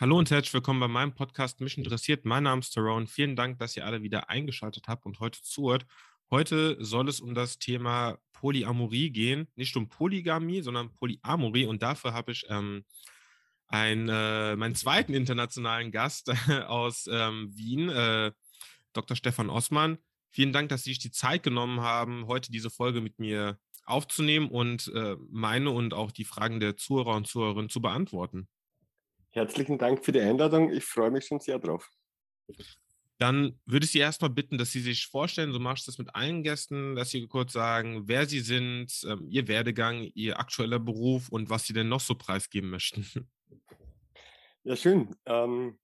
[0.00, 2.24] Hallo und herzlich willkommen bei meinem Podcast Mich interessiert.
[2.24, 3.08] Mein Name ist Tyrone.
[3.08, 5.86] Vielen Dank, dass ihr alle wieder eingeschaltet habt und heute zuhört.
[6.30, 9.48] Heute soll es um das Thema Polyamorie gehen.
[9.56, 11.66] Nicht um Polygamie, sondern Polyamorie.
[11.66, 12.84] Und dafür habe ich ähm,
[13.66, 16.30] ein, äh, meinen zweiten internationalen Gast
[16.68, 18.30] aus ähm, Wien, äh,
[18.92, 19.16] Dr.
[19.16, 19.98] Stefan Osman.
[20.30, 24.48] Vielen Dank, dass Sie sich die Zeit genommen haben, heute diese Folge mit mir aufzunehmen
[24.48, 28.46] und äh, meine und auch die Fragen der Zuhörer und Zuhörerinnen zu beantworten.
[29.30, 30.72] Herzlichen Dank für die Einladung.
[30.72, 31.88] Ich freue mich schon sehr drauf.
[33.18, 36.14] Dann würde ich Sie erstmal bitten, dass Sie sich vorstellen, so machst du das mit
[36.14, 41.28] allen Gästen, dass Sie kurz sagen, wer Sie sind, ähm, Ihr Werdegang, Ihr aktueller Beruf
[41.28, 43.04] und was Sie denn noch so preisgeben möchten.
[44.64, 45.16] Ja, schön.
[45.24, 45.78] Ähm,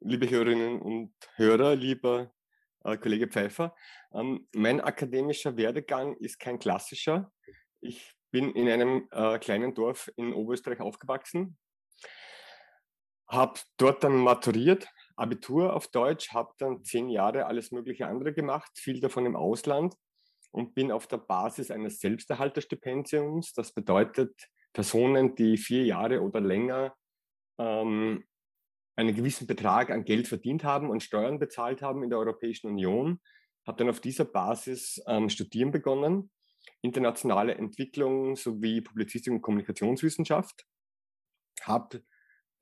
[0.00, 2.32] liebe Hörerinnen und Hörer, lieber
[2.82, 3.74] äh, Kollege Pfeiffer,
[4.14, 7.30] ähm, mein akademischer Werdegang ist kein klassischer.
[7.82, 11.58] Ich bin in einem äh, kleinen Dorf in Oberösterreich aufgewachsen,
[13.28, 18.70] habe dort dann maturiert, Abitur auf Deutsch, habe dann zehn Jahre alles mögliche andere gemacht,
[18.74, 19.94] viel davon im Ausland
[20.50, 26.94] und bin auf der Basis eines Selbsterhalterstipendiums, das bedeutet Personen, die vier Jahre oder länger
[27.58, 28.24] ähm,
[28.96, 33.20] einen gewissen Betrag an Geld verdient haben und Steuern bezahlt haben in der Europäischen Union,
[33.66, 36.30] habe dann auf dieser Basis ähm, studieren begonnen,
[36.82, 40.66] internationale Entwicklung sowie Publizistik und Kommunikationswissenschaft,
[41.62, 42.02] habe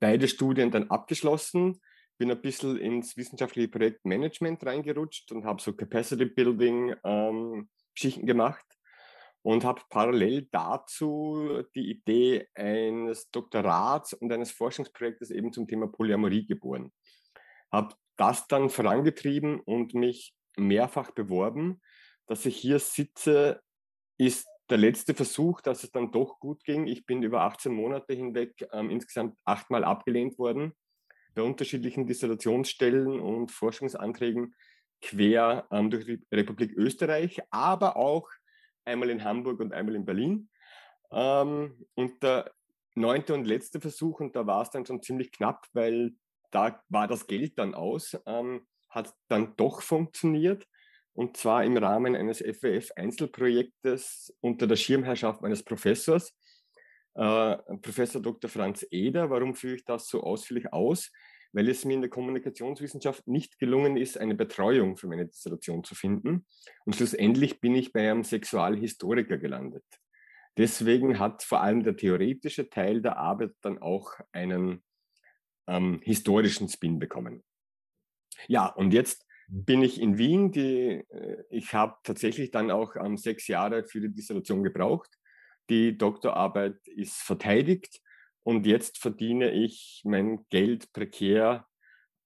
[0.03, 1.79] beide Studien dann abgeschlossen,
[2.17, 8.65] bin ein bisschen ins wissenschaftliche Projektmanagement reingerutscht und habe so Capacity Building ähm, Geschichten gemacht
[9.43, 16.45] und habe parallel dazu die Idee eines Doktorats und eines Forschungsprojektes eben zum Thema Polyamorie
[16.45, 16.91] geboren.
[17.71, 21.79] Habe das dann vorangetrieben und mich mehrfach beworben.
[22.27, 23.61] Dass ich hier sitze,
[24.17, 26.87] ist der letzte Versuch, dass es dann doch gut ging.
[26.87, 30.73] Ich bin über 18 Monate hinweg ähm, insgesamt achtmal abgelehnt worden
[31.35, 34.55] bei unterschiedlichen Destillationsstellen und Forschungsanträgen
[35.01, 38.29] quer ähm, durch die Republik Österreich, aber auch
[38.85, 40.49] einmal in Hamburg und einmal in Berlin.
[41.11, 42.51] Ähm, und der
[42.95, 46.13] neunte und letzte Versuch, und da war es dann schon ziemlich knapp, weil
[46.51, 50.67] da war das Geld dann aus, ähm, hat dann doch funktioniert
[51.13, 56.35] und zwar im Rahmen eines FWF-Einzelprojektes unter der Schirmherrschaft meines Professors,
[57.15, 58.49] äh, Professor Dr.
[58.49, 59.29] Franz Eder.
[59.29, 61.11] Warum führe ich das so ausführlich aus?
[61.51, 65.93] Weil es mir in der Kommunikationswissenschaft nicht gelungen ist, eine Betreuung für meine Dissertation zu
[65.93, 66.47] finden.
[66.85, 69.85] Und schlussendlich bin ich bei einem Sexualhistoriker gelandet.
[70.57, 74.83] Deswegen hat vor allem der theoretische Teil der Arbeit dann auch einen
[75.67, 77.43] ähm, historischen Spin bekommen.
[78.47, 80.51] Ja, und jetzt bin ich in Wien.
[80.51, 85.09] Die, äh, ich habe tatsächlich dann auch ähm, sechs Jahre für die Dissertation gebraucht.
[85.69, 88.01] Die Doktorarbeit ist verteidigt
[88.43, 91.65] und jetzt verdiene ich mein Geld prekär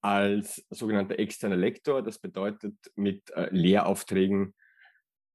[0.01, 2.01] als sogenannter externer Lektor.
[2.01, 4.55] Das bedeutet mit äh, Lehraufträgen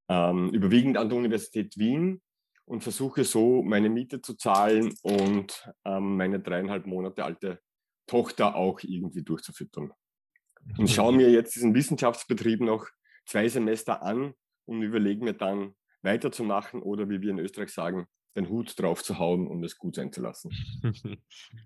[0.08, 2.20] ähm, überwiegend an der Universität Wien
[2.64, 7.60] und versuche so meine Miete zu zahlen und ähm, meine dreieinhalb Monate alte
[8.06, 9.92] Tochter auch irgendwie durchzufüttern
[10.78, 12.86] und schaue mir jetzt diesen Wissenschaftsbetrieb noch
[13.26, 14.34] zwei Semester an
[14.66, 18.06] und überlege mir dann weiterzumachen oder wie wir in Österreich sagen,
[18.36, 20.50] den Hut drauf zu hauen und es gut sein zu lassen.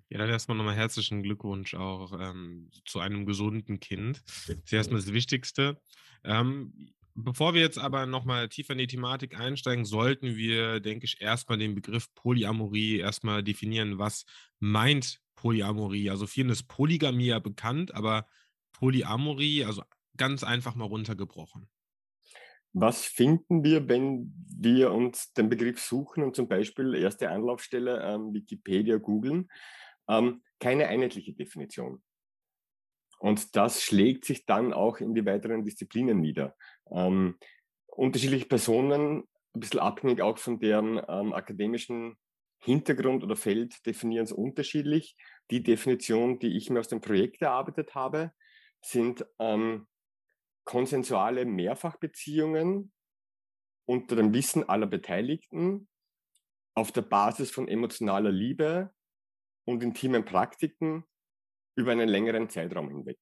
[0.09, 4.23] Ja, dann erstmal nochmal herzlichen Glückwunsch auch ähm, zu einem gesunden Kind.
[4.25, 5.81] Das ist erstmal das Wichtigste.
[6.25, 11.21] Ähm, bevor wir jetzt aber nochmal tiefer in die Thematik einsteigen, sollten wir, denke ich,
[11.21, 13.99] erstmal den Begriff Polyamorie erstmal definieren.
[13.99, 14.27] Was
[14.61, 16.11] meint Polyamorie?
[16.11, 18.27] Also vielen ist Polygamie ja bekannt, aber
[18.79, 19.83] Polyamorie, also
[20.17, 21.69] ganz einfach mal runtergebrochen.
[22.73, 28.35] Was finden wir, wenn wir uns den Begriff suchen und zum Beispiel erste Anlaufstelle ähm,
[28.35, 29.49] Wikipedia googeln?
[30.09, 32.03] Ähm, keine einheitliche Definition.
[33.19, 36.55] Und das schlägt sich dann auch in die weiteren Disziplinen nieder.
[36.91, 37.39] Ähm,
[37.87, 39.23] unterschiedliche Personen,
[39.55, 42.19] ein bisschen abhängig auch von deren ähm, akademischen
[42.59, 45.17] Hintergrund oder Feld, definieren es unterschiedlich.
[45.51, 48.33] Die Definition, die ich mir aus dem Projekt erarbeitet habe,
[48.87, 49.87] sind ähm,
[50.65, 52.93] konsensuale Mehrfachbeziehungen
[53.89, 55.89] unter dem Wissen aller Beteiligten
[56.75, 58.93] auf der Basis von emotionaler Liebe
[59.65, 61.05] und intimen Praktiken
[61.77, 63.19] über einen längeren Zeitraum hinweg.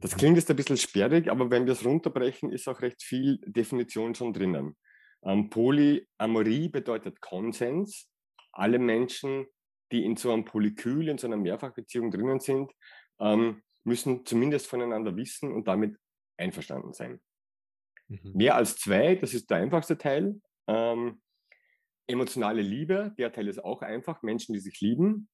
[0.00, 3.38] Das klingt jetzt ein bisschen sperrig, aber wenn wir es runterbrechen, ist auch recht viel
[3.44, 4.76] Definition schon drinnen.
[5.24, 8.08] Ähm, Polyamorie bedeutet Konsens.
[8.52, 9.46] Alle Menschen,
[9.90, 12.70] die in so einem Polykül, in so einer Mehrfachbeziehung drinnen sind,
[13.20, 15.96] ähm, müssen zumindest voneinander wissen und damit
[16.36, 17.20] einverstanden sein.
[18.08, 18.32] Mhm.
[18.34, 20.40] Mehr als zwei, das ist der einfachste Teil.
[20.68, 21.20] Ähm,
[22.06, 25.28] emotionale Liebe, der Teil ist auch einfach, Menschen, die sich lieben.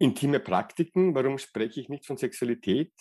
[0.00, 1.14] intime Praktiken.
[1.14, 2.92] Warum spreche ich nicht von Sexualität?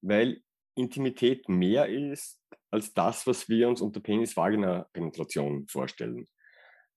[0.00, 0.42] Weil
[0.74, 2.40] Intimität mehr ist
[2.70, 6.28] als das, was wir uns unter Penis-Vagina-Penetration vorstellen.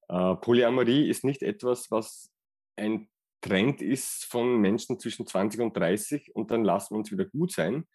[0.10, 2.32] Äh, Polyamorie ist nicht etwas, was
[2.76, 3.10] ein
[3.42, 7.52] Trend ist von Menschen zwischen 20 und 30 und dann lassen wir uns wieder gut
[7.52, 7.88] sein,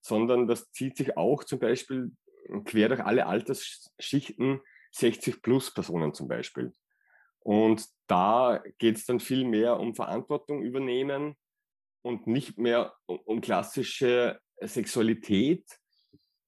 [0.00, 2.12] sondern das zieht sich auch zum Beispiel
[2.64, 4.60] quer durch alle Altersschichten
[4.92, 6.72] 60 plus Personen zum Beispiel.
[7.40, 11.36] Und da geht es dann viel mehr um Verantwortung übernehmen
[12.02, 15.64] und nicht mehr um, klassische Sexualität.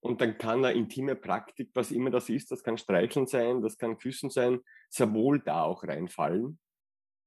[0.01, 3.77] Und dann kann eine intime Praktik, was immer das ist, das kann Streicheln sein, das
[3.77, 6.59] kann Küssen sein, sehr wohl da auch reinfallen.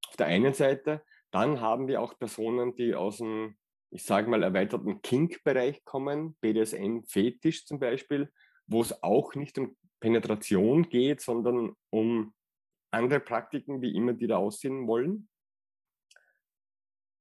[0.08, 1.04] Auf der einen Seite.
[1.32, 3.56] Dann haben wir auch Personen, die aus dem,
[3.90, 8.32] ich sage mal, erweiterten Kink-Bereich kommen, BDSM-Fetisch zum Beispiel,
[8.68, 12.34] wo es auch nicht um Penetration geht, sondern um
[12.92, 15.30] andere Praktiken, wie immer die da aussehen wollen.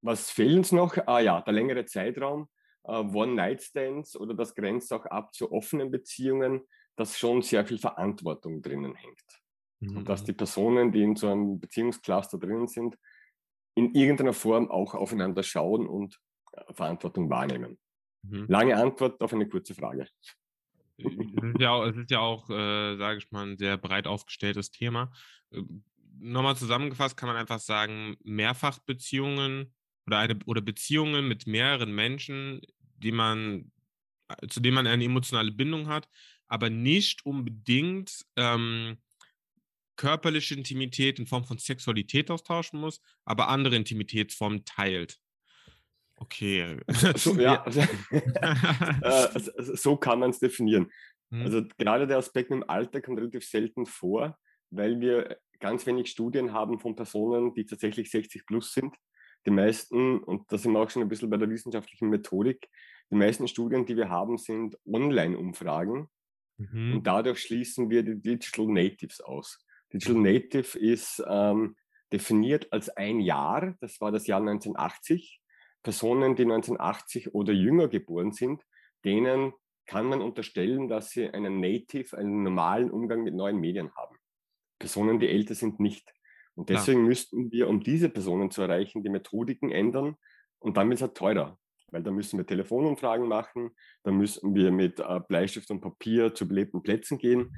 [0.03, 0.97] Was fehlt uns noch?
[1.07, 2.49] Ah ja, der längere Zeitraum,
[2.85, 6.63] äh, One-Night-Stands oder das grenzt auch ab zu offenen Beziehungen,
[6.97, 9.43] dass schon sehr viel Verantwortung drinnen hängt.
[9.81, 9.99] Mhm.
[9.99, 10.27] Und dass mhm.
[10.27, 12.97] die Personen, die in so einem Beziehungscluster drinnen sind,
[13.75, 16.19] in irgendeiner Form auch aufeinander schauen und
[16.53, 17.79] äh, Verantwortung wahrnehmen.
[18.23, 18.47] Mhm.
[18.49, 20.07] Lange Antwort auf eine kurze Frage.
[20.99, 24.07] Es ist ja auch, es ist ja auch äh, sage ich mal, ein sehr breit
[24.07, 25.13] aufgestelltes Thema.
[25.51, 25.63] Äh,
[26.19, 29.75] nochmal zusammengefasst kann man einfach sagen, Mehrfachbeziehungen
[30.07, 32.61] oder, eine, oder Beziehungen mit mehreren Menschen,
[32.97, 33.73] die man,
[34.29, 36.09] äh, zu denen man eine emotionale Bindung hat,
[36.47, 38.99] aber nicht unbedingt ähm,
[40.01, 45.19] körperliche Intimität in Form von Sexualität austauschen muss, aber andere Intimitätsformen teilt.
[46.17, 46.81] Okay.
[47.17, 47.67] So, ja,
[48.11, 49.41] äh,
[49.77, 50.91] so kann man es definieren.
[51.31, 51.43] Hm.
[51.43, 54.39] Also gerade der Aspekt im Alter kommt relativ selten vor,
[54.71, 58.97] weil wir ganz wenig Studien haben von Personen, die tatsächlich 60 plus sind.
[59.45, 62.71] Die meisten, und da sind wir auch schon ein bisschen bei der wissenschaftlichen Methodik,
[63.11, 66.09] die meisten Studien, die wir haben, sind Online-Umfragen.
[66.57, 66.95] Mhm.
[66.95, 69.59] Und dadurch schließen wir die Digital Natives aus.
[69.93, 71.77] Digital Native ist ähm,
[72.13, 75.41] definiert als ein Jahr, das war das Jahr 1980.
[75.83, 78.63] Personen, die 1980 oder jünger geboren sind,
[79.05, 79.55] denen
[79.87, 84.17] kann man unterstellen, dass sie einen Native, einen normalen Umgang mit neuen Medien haben.
[84.79, 86.13] Personen, die älter sind, nicht.
[86.55, 87.07] Und deswegen ja.
[87.07, 90.17] müssten wir, um diese Personen zu erreichen, die Methodiken ändern.
[90.59, 91.59] Und dann wird es halt teurer,
[91.89, 93.71] weil da müssen wir Telefonumfragen machen,
[94.03, 97.57] da müssen wir mit äh, Bleistift und Papier zu belebten Plätzen gehen.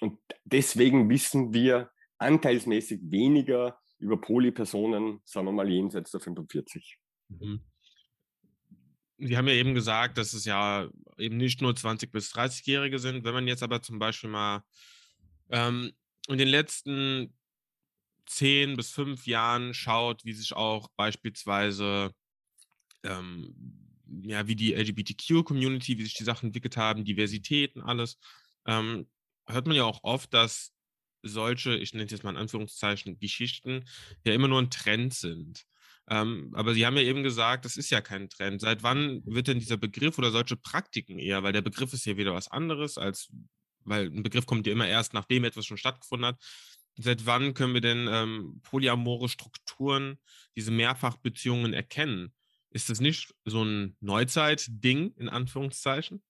[0.00, 6.98] Und deswegen wissen wir anteilsmäßig weniger über Polypersonen, sagen wir mal jenseits der 45.
[7.28, 7.60] Mhm.
[9.18, 13.24] Sie haben ja eben gesagt, dass es ja eben nicht nur 20- bis 30-Jährige sind.
[13.24, 14.62] Wenn man jetzt aber zum Beispiel mal
[15.50, 15.92] ähm,
[16.28, 17.34] in den letzten
[18.26, 22.12] 10 bis 5 Jahren schaut, wie sich auch beispielsweise
[23.02, 23.54] ähm,
[24.22, 28.18] ja, wie die LGBTQ-Community, wie sich die Sachen entwickelt haben, Diversität und alles,
[28.66, 29.08] ähm,
[29.48, 30.72] hört man ja auch oft, dass
[31.22, 33.84] solche, ich nenne es jetzt mal in Anführungszeichen, Geschichten
[34.24, 35.64] ja immer nur ein Trend sind.
[36.10, 38.60] Ähm, aber Sie haben ja eben gesagt, das ist ja kein Trend.
[38.60, 42.16] Seit wann wird denn dieser Begriff oder solche Praktiken eher, weil der Begriff ist ja
[42.16, 43.30] wieder was anderes, als
[43.84, 46.42] weil ein Begriff kommt ja immer erst, nachdem etwas schon stattgefunden hat.
[46.96, 50.18] Seit wann können wir denn ähm, polyamore Strukturen,
[50.56, 52.34] diese Mehrfachbeziehungen erkennen?
[52.70, 56.22] Ist das nicht so ein Neuzeit-Ding, in Anführungszeichen?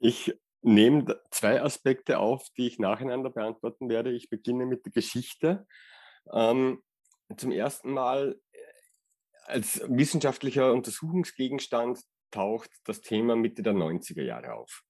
[0.00, 0.34] Ich
[0.64, 4.12] nehme zwei Aspekte auf, die ich nacheinander beantworten werde.
[4.12, 5.66] Ich beginne mit der Geschichte.
[6.32, 6.82] Ähm,
[7.36, 8.40] zum ersten Mal
[9.46, 14.82] als wissenschaftlicher Untersuchungsgegenstand taucht das Thema Mitte der 90er Jahre auf.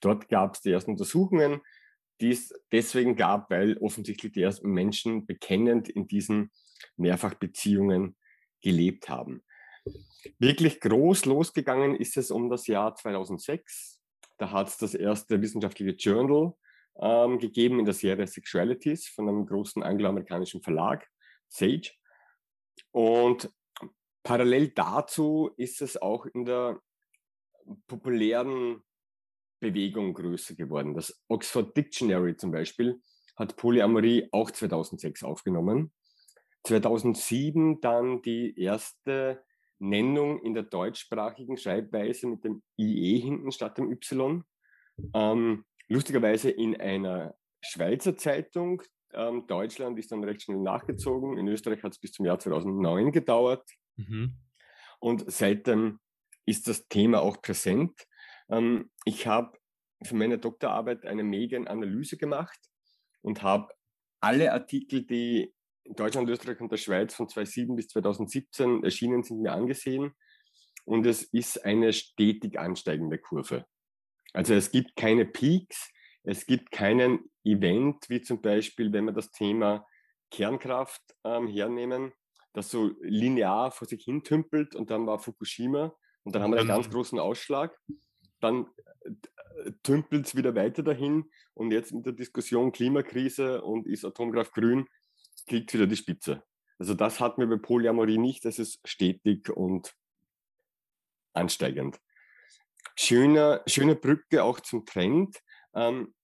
[0.00, 1.60] Dort gab es die ersten Untersuchungen,
[2.20, 6.52] die es deswegen gab, weil offensichtlich die ersten Menschen bekennend in diesen
[6.96, 8.16] Mehrfachbeziehungen
[8.60, 9.42] gelebt haben.
[10.38, 13.97] Wirklich groß losgegangen ist es um das Jahr 2006.
[14.38, 16.54] Da hat es das erste wissenschaftliche Journal
[17.00, 21.06] ähm, gegeben in der Serie Sexualities von einem großen angloamerikanischen Verlag,
[21.48, 21.90] Sage.
[22.92, 23.50] Und
[24.22, 26.80] parallel dazu ist es auch in der
[27.86, 28.82] populären
[29.60, 30.94] Bewegung größer geworden.
[30.94, 33.00] Das Oxford Dictionary zum Beispiel
[33.36, 35.92] hat Polyamorie auch 2006 aufgenommen.
[36.64, 39.44] 2007 dann die erste
[39.78, 44.44] Nennung in der deutschsprachigen Schreibweise mit dem IE hinten statt dem Y.
[45.14, 48.82] Ähm, lustigerweise in einer Schweizer Zeitung,
[49.12, 51.38] ähm, Deutschland ist dann recht schnell nachgezogen.
[51.38, 53.68] In Österreich hat es bis zum Jahr 2009 gedauert.
[53.96, 54.36] Mhm.
[55.00, 56.00] Und seitdem
[56.44, 58.06] ist das Thema auch präsent.
[58.50, 59.56] Ähm, ich habe
[60.02, 62.58] für meine Doktorarbeit eine Medienanalyse gemacht
[63.22, 63.72] und habe
[64.20, 65.54] alle Artikel, die
[65.96, 70.12] Deutschland, Österreich und der Schweiz von 2007 bis 2017 erschienen sind, mir angesehen.
[70.84, 73.66] Und es ist eine stetig ansteigende Kurve.
[74.32, 75.90] Also es gibt keine Peaks,
[76.22, 79.86] es gibt keinen Event, wie zum Beispiel, wenn wir das Thema
[80.30, 82.12] Kernkraft ähm, hernehmen,
[82.52, 86.58] das so linear vor sich hin tümpelt und dann war Fukushima und dann haben wir
[86.58, 87.78] einen ganz großen Ausschlag.
[88.40, 88.66] Dann
[89.04, 94.52] äh, tümpelt es wieder weiter dahin und jetzt mit der Diskussion Klimakrise und ist Atomkraft
[94.52, 94.86] grün,
[95.48, 96.42] kriegt wieder die Spitze.
[96.78, 99.94] Also das hatten wir bei Polyamorie nicht, das ist stetig und
[101.32, 102.00] ansteigend.
[102.96, 105.40] Schöne, schöne Brücke auch zum Trend.
[105.74, 106.14] Ähm,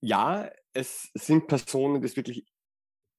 [0.00, 2.46] ja, es sind Personen, die es wirklich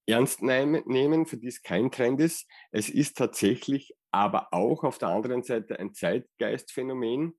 [0.07, 2.47] ernst nehmen, für die es kein Trend ist.
[2.71, 7.37] Es ist tatsächlich aber auch auf der anderen Seite ein Zeitgeistphänomen,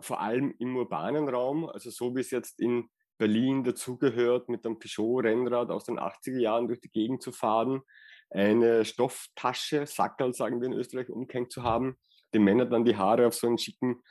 [0.00, 4.78] vor allem im urbanen Raum, also so wie es jetzt in Berlin dazugehört, mit einem
[4.78, 7.82] Peugeot-Rennrad aus den 80er Jahren durch die Gegend zu fahren,
[8.30, 11.96] eine Stofftasche, Sackerl sagen wir in Österreich, umgehängt zu haben,
[12.34, 14.02] den Männern dann die Haare auf so einen schicken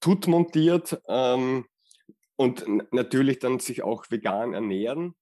[0.00, 1.66] Tut montiert ähm,
[2.36, 5.14] und natürlich dann sich auch vegan ernähren.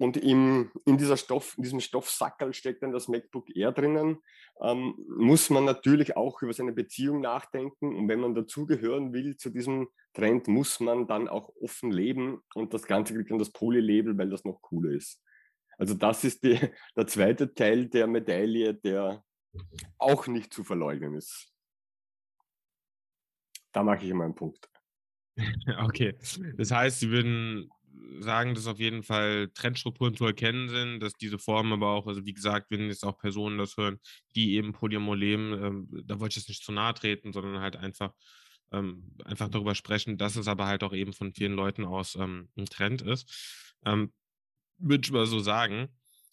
[0.00, 4.22] Und im, in, dieser Stoff, in diesem Stoffsackerl steckt dann das MacBook Air drinnen.
[4.62, 7.94] Ähm, muss man natürlich auch über seine Beziehung nachdenken.
[7.94, 12.40] Und wenn man dazugehören will zu diesem Trend, muss man dann auch offen leben.
[12.54, 15.22] Und das Ganze kriegt dann das Poly-Label, weil das noch cooler ist.
[15.76, 16.58] Also das ist die,
[16.96, 19.22] der zweite Teil der Medaille, der
[19.98, 21.52] auch nicht zu verleugnen ist.
[23.72, 24.66] Da mache ich immer einen Punkt.
[25.84, 26.16] Okay,
[26.56, 27.70] das heißt, Sie würden
[28.20, 32.24] sagen, dass auf jeden Fall Trendstrukturen zu erkennen sind, dass diese Formen aber auch, also
[32.24, 33.98] wie gesagt, wenn jetzt auch Personen das hören,
[34.34, 37.76] die eben Polyamor leben, ähm, da wollte ich jetzt nicht zu nahe treten, sondern halt
[37.76, 38.12] einfach,
[38.72, 42.48] ähm, einfach darüber sprechen, dass es aber halt auch eben von vielen Leuten aus ähm,
[42.56, 43.74] ein Trend ist.
[43.84, 44.12] Ähm,
[44.78, 45.88] Würde ich mal so sagen.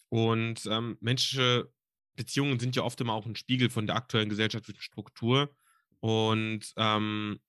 [0.10, 1.72] Und ähm, menschliche
[2.16, 5.56] Beziehungen sind ja oft immer auch ein Spiegel von der aktuellen gesellschaftlichen Struktur.
[6.00, 7.40] Und ähm,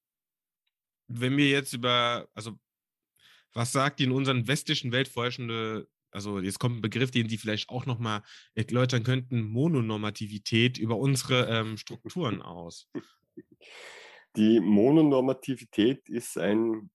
[1.08, 2.58] wenn wir jetzt über, also
[3.54, 5.10] was sagt die in unseren westlichen Welt
[6.10, 8.22] also jetzt kommt ein Begriff, den Sie vielleicht auch nochmal
[8.54, 12.88] erläutern könnten, Mononormativität über unsere ähm, Strukturen aus?
[14.36, 16.90] Die Mononormativität ist ein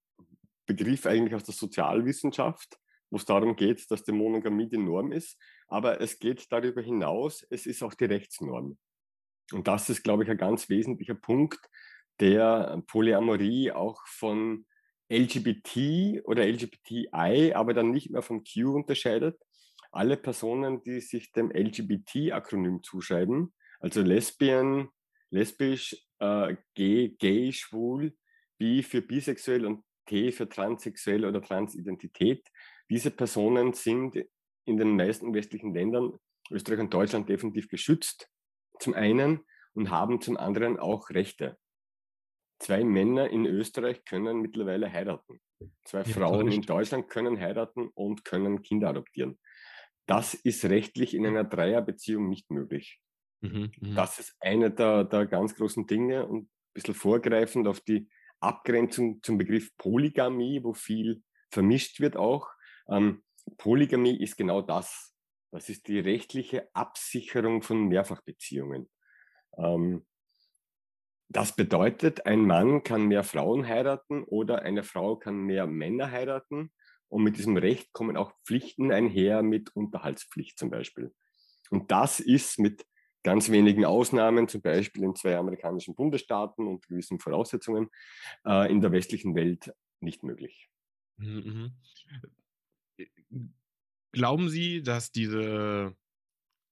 [0.66, 2.78] Begriff eigentlich aus der Sozialwissenschaft,
[3.10, 5.38] wo es darum geht, dass die Monogamie die Norm ist.
[5.68, 8.78] Aber es geht darüber hinaus, es ist auch die Rechtsnorm.
[9.52, 11.60] Und das ist, glaube ich, ein ganz wesentlicher Punkt,
[12.20, 14.66] der Polyamorie auch von
[15.14, 19.40] LGBT oder LGBTI, aber dann nicht mehr vom Q unterscheidet.
[19.92, 24.90] Alle Personen, die sich dem LGBT-Akronym zuschreiben, also Lesbian,
[25.30, 28.16] lesbisch, äh, gay, gay, schwul,
[28.58, 32.48] bi für bisexuell und T für transsexuell oder Transidentität.
[32.90, 34.18] Diese Personen sind
[34.66, 36.14] in den meisten westlichen Ländern,
[36.50, 38.30] Österreich und Deutschland, definitiv geschützt,
[38.80, 39.42] zum einen,
[39.74, 41.58] und haben zum anderen auch Rechte
[42.60, 45.40] zwei Männer in Österreich können mittlerweile heiraten.
[45.86, 49.40] Zwei ja, Frauen in Deutschland können heiraten und können Kinder adoptieren.
[50.06, 53.00] Das ist rechtlich in einer Dreierbeziehung nicht möglich.
[53.42, 57.80] Mhm, mhm, das ist eine der, der ganz großen Dinge und ein bisschen vorgreifend auf
[57.82, 62.50] die Abgrenzung zum Begriff Polygamie, wo viel vermischt wird auch.
[62.90, 63.24] Ähm,
[63.58, 65.14] Polygamie ist genau das.
[65.52, 68.90] Das ist die rechtliche Absicherung von Mehrfachbeziehungen.
[69.58, 70.06] Ähm,
[71.36, 76.72] das bedeutet, ein Mann kann mehr Frauen heiraten oder eine Frau kann mehr Männer heiraten.
[77.08, 81.14] Und mit diesem Recht kommen auch Pflichten einher, mit Unterhaltspflicht zum Beispiel.
[81.70, 82.86] Und das ist mit
[83.24, 87.90] ganz wenigen Ausnahmen, zum Beispiel in zwei amerikanischen Bundesstaaten und gewissen Voraussetzungen,
[88.46, 90.70] äh, in der westlichen Welt nicht möglich.
[91.18, 91.72] Mhm.
[92.98, 93.54] mhm.
[94.12, 95.96] Glauben Sie, dass diese,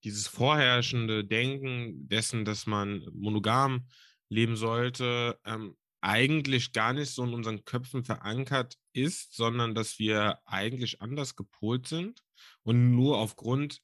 [0.03, 3.87] dieses vorherrschende Denken dessen, dass man monogam
[4.31, 10.39] leben sollte, ähm, eigentlich gar nicht so in unseren Köpfen verankert ist, sondern dass wir
[10.45, 12.23] eigentlich anders gepolt sind
[12.63, 13.81] und nur aufgrund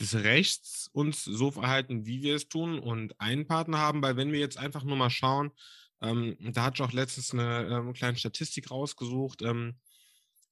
[0.00, 4.32] des Rechts uns so verhalten, wie wir es tun und einen Partner haben, weil wenn
[4.32, 5.52] wir jetzt einfach nur mal schauen,
[6.00, 9.78] ähm, da hatte ich auch letztens eine ähm, kleine Statistik rausgesucht, ähm,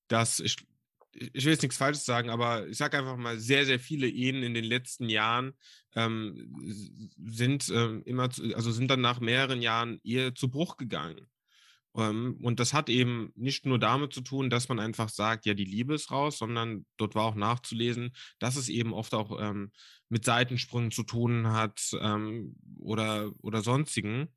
[0.06, 0.56] dass ich
[1.14, 4.42] ich will jetzt nichts Falsches sagen, aber ich sage einfach mal, sehr, sehr viele Ehen
[4.42, 5.52] in den letzten Jahren
[5.94, 6.54] ähm,
[7.24, 11.28] sind ähm, immer, zu, also sind dann nach mehreren Jahren Ehe zu Bruch gegangen.
[11.94, 15.54] Ähm, und das hat eben nicht nur damit zu tun, dass man einfach sagt, ja,
[15.54, 19.72] die Liebe ist raus, sondern dort war auch nachzulesen, dass es eben oft auch ähm,
[20.08, 24.28] mit Seitensprüngen zu tun hat ähm, oder, oder sonstigen.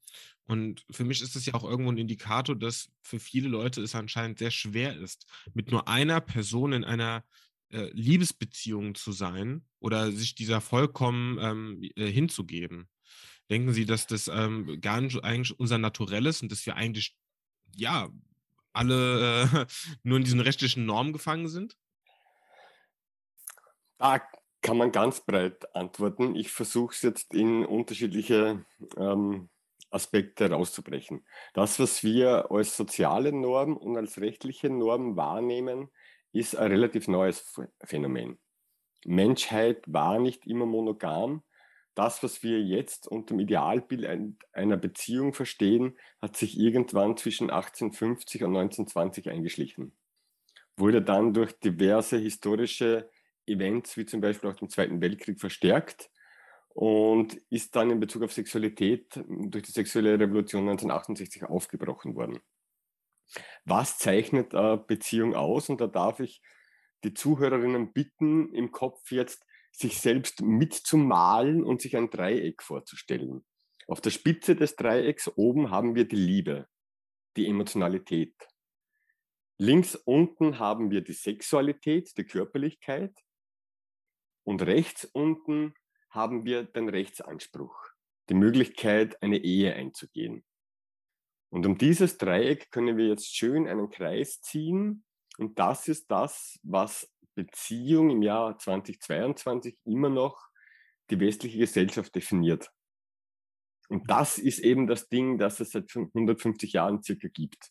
[0.47, 3.95] Und für mich ist es ja auch irgendwo ein Indikator, dass für viele Leute es
[3.95, 7.23] anscheinend sehr schwer ist, mit nur einer Person in einer
[7.69, 12.89] äh, Liebesbeziehung zu sein oder sich dieser vollkommen ähm, äh, hinzugeben?
[13.49, 17.15] Denken Sie, dass das ähm, gar nicht eigentlich unser Naturell ist und dass wir eigentlich,
[17.75, 18.09] ja,
[18.73, 19.65] alle äh,
[20.03, 21.77] nur in diesen rechtlichen Normen gefangen sind?
[23.97, 24.21] Da
[24.61, 26.35] kann man ganz breit antworten.
[26.35, 28.65] Ich versuche es jetzt in unterschiedliche
[28.97, 29.49] ähm,
[29.95, 31.25] Aspekte herauszubrechen.
[31.53, 35.89] Das, was wir als soziale Norm und als rechtliche Norm wahrnehmen,
[36.31, 38.37] ist ein relativ neues Phänomen.
[39.05, 41.43] Menschheit war nicht immer monogam.
[41.93, 48.43] Das, was wir jetzt unter dem Idealbild einer Beziehung verstehen, hat sich irgendwann zwischen 1850
[48.43, 49.95] und 1920 eingeschlichen.
[50.75, 53.09] Wurde dann durch diverse historische
[53.45, 56.09] Events, wie zum Beispiel auch den Zweiten Weltkrieg, verstärkt
[56.75, 62.41] und ist dann in Bezug auf Sexualität durch die sexuelle Revolution 1968 aufgebrochen worden.
[63.63, 65.69] Was zeichnet eine Beziehung aus?
[65.69, 66.41] Und da darf ich
[67.05, 73.45] die Zuhörerinnen bitten, im Kopf jetzt sich selbst mitzumalen und sich ein Dreieck vorzustellen.
[73.87, 76.67] Auf der Spitze des Dreiecks oben haben wir die Liebe,
[77.37, 78.35] die Emotionalität.
[79.57, 83.17] Links unten haben wir die Sexualität, die Körperlichkeit.
[84.43, 85.73] Und rechts unten
[86.15, 87.77] haben wir den Rechtsanspruch,
[88.29, 90.43] die Möglichkeit, eine Ehe einzugehen.
[91.49, 95.05] Und um dieses Dreieck können wir jetzt schön einen Kreis ziehen.
[95.37, 100.49] Und das ist das, was Beziehung im Jahr 2022 immer noch
[101.09, 102.71] die westliche Gesellschaft definiert.
[103.89, 107.69] Und das ist eben das Ding, das es seit 150 Jahren circa gibt.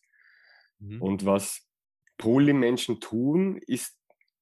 [0.79, 1.01] Mhm.
[1.01, 1.67] Und was
[2.17, 3.97] Polymenschen tun, ist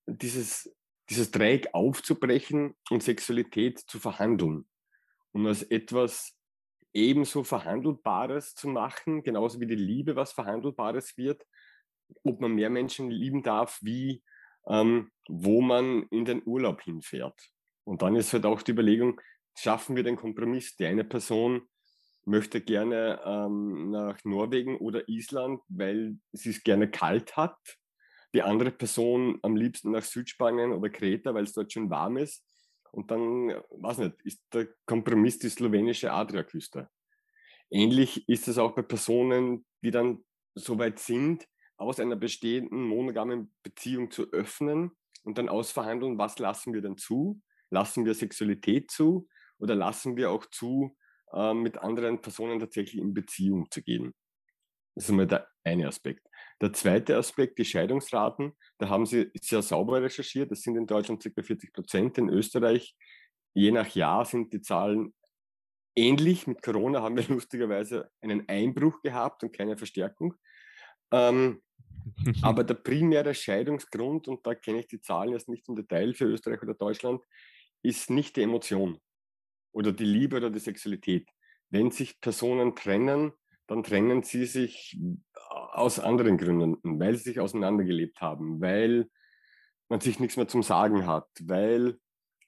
[0.05, 0.71] dieses
[1.09, 4.65] dieses Dreieck aufzubrechen und Sexualität zu verhandeln
[5.31, 6.37] und als etwas
[6.93, 11.45] ebenso Verhandelbares zu machen, genauso wie die Liebe was Verhandelbares wird,
[12.23, 14.23] ob man mehr Menschen lieben darf, wie
[14.67, 17.39] ähm, wo man in den Urlaub hinfährt.
[17.83, 19.19] Und dann ist halt auch die Überlegung,
[19.55, 20.75] schaffen wir den Kompromiss?
[20.77, 21.67] Die eine Person
[22.25, 27.57] möchte gerne ähm, nach Norwegen oder Island, weil sie es gerne kalt hat
[28.33, 32.43] die andere Person am liebsten nach Südspanien oder Kreta, weil es dort schon warm ist.
[32.91, 36.89] Und dann, weiß nicht, ist der Kompromiss die slowenische Adriaküste.
[37.69, 40.23] Ähnlich ist es auch bei Personen, die dann
[40.55, 44.91] so weit sind, aus einer bestehenden monogamen Beziehung zu öffnen
[45.23, 47.41] und dann ausverhandeln, was lassen wir denn zu?
[47.71, 50.95] Lassen wir Sexualität zu oder lassen wir auch zu,
[51.33, 54.13] äh, mit anderen Personen tatsächlich in Beziehung zu gehen?
[54.93, 56.27] Das ist einmal der eine Aspekt.
[56.63, 60.49] Der zweite Aspekt, die Scheidungsraten, da haben Sie sehr sauber recherchiert.
[60.49, 61.43] Das sind in Deutschland ca.
[61.43, 62.17] 40 Prozent.
[62.17, 62.95] In Österreich,
[63.53, 65.13] je nach Jahr, sind die Zahlen
[65.93, 66.47] ähnlich.
[66.47, 70.35] Mit Corona haben wir lustigerweise einen Einbruch gehabt und keine Verstärkung.
[71.11, 71.61] Ähm,
[72.41, 76.27] aber der primäre Scheidungsgrund, und da kenne ich die Zahlen jetzt nicht im Detail für
[76.27, 77.21] Österreich oder Deutschland,
[77.81, 79.01] ist nicht die Emotion
[79.73, 81.27] oder die Liebe oder die Sexualität.
[81.71, 83.33] Wenn sich Personen trennen,
[83.67, 84.97] dann trennen sie sich
[85.73, 89.09] aus anderen Gründen, weil sie sich auseinandergelebt haben, weil
[89.89, 91.97] man sich nichts mehr zum Sagen hat, weil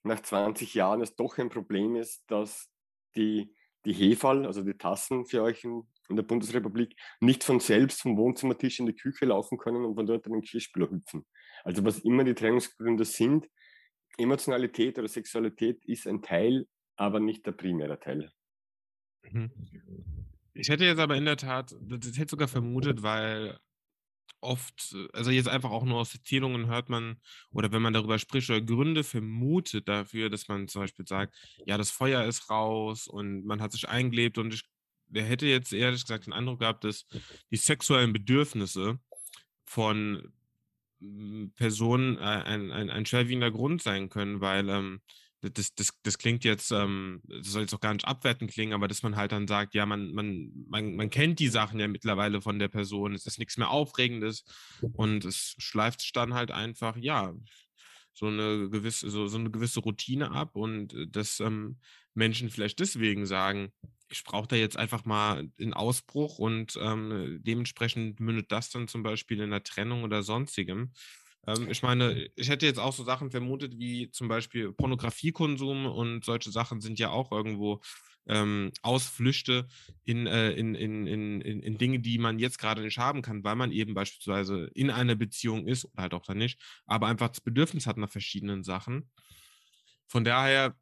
[0.04, 2.70] nach 20 Jahren es doch ein Problem ist, dass
[3.16, 3.54] die,
[3.86, 8.18] die Hefall, also die Tassen für euch in, in der Bundesrepublik, nicht von selbst vom
[8.18, 11.26] Wohnzimmertisch in die Küche laufen können und von dort in den Geschirrspüler hüpfen.
[11.64, 13.48] Also was immer die Trennungsgründe sind,
[14.18, 18.32] Emotionalität oder Sexualität ist ein Teil, aber nicht der primäre Teil.
[19.24, 19.52] Mhm.
[20.56, 23.60] Ich hätte jetzt aber in der Tat, das hätte sogar vermutet, weil
[24.40, 27.20] oft, also jetzt einfach auch nur aus Erzählungen hört man,
[27.52, 31.78] oder wenn man darüber spricht, oder Gründe vermutet dafür, dass man zum Beispiel sagt, ja,
[31.78, 34.64] das Feuer ist raus und man hat sich eingelebt und ich
[35.14, 37.06] hätte jetzt ehrlich gesagt den Eindruck gehabt, dass
[37.52, 39.00] die sexuellen Bedürfnisse
[39.66, 40.32] von
[41.00, 45.02] hm, Personen äh, ein, ein, ein schwerwiegender Grund sein können, weil ähm,
[45.50, 48.88] das, das, das klingt jetzt, ähm, das soll jetzt auch gar nicht abwertend klingen, aber
[48.88, 52.42] dass man halt dann sagt, ja, man, man, man, man kennt die Sachen ja mittlerweile
[52.42, 54.44] von der Person, es ist nichts mehr Aufregendes
[54.94, 57.34] und es schleift sich dann halt einfach, ja,
[58.14, 61.80] so eine gewisse, so, so eine gewisse Routine ab und äh, dass ähm,
[62.14, 63.72] Menschen vielleicht deswegen sagen,
[64.10, 69.04] ich brauche da jetzt einfach mal einen Ausbruch und ähm, dementsprechend mündet das dann zum
[69.04, 70.94] Beispiel in einer Trennung oder sonstigem.
[71.48, 76.26] Ähm, ich meine, ich hätte jetzt auch so Sachen vermutet, wie zum Beispiel Pornografiekonsum und
[76.26, 77.82] solche Sachen sind ja auch irgendwo
[78.28, 79.68] ähm, Ausflüchte
[80.04, 83.56] in, äh, in, in, in, in Dinge, die man jetzt gerade nicht haben kann, weil
[83.56, 87.42] man eben beispielsweise in einer Beziehung ist oder halt auch dann nicht, aber einfach das
[87.42, 89.12] Bedürfnis hat nach verschiedenen Sachen.
[90.08, 90.76] Von daher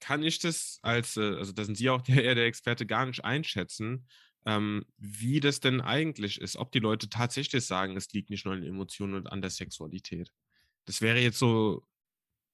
[0.00, 3.24] kann ich das als, äh, also da sind Sie auch eher der Experte, gar nicht
[3.24, 4.06] einschätzen,
[4.46, 8.54] ähm, wie das denn eigentlich ist, ob die Leute tatsächlich sagen, es liegt nicht nur
[8.54, 10.32] an Emotionen und an der Sexualität.
[10.86, 11.86] das wäre jetzt so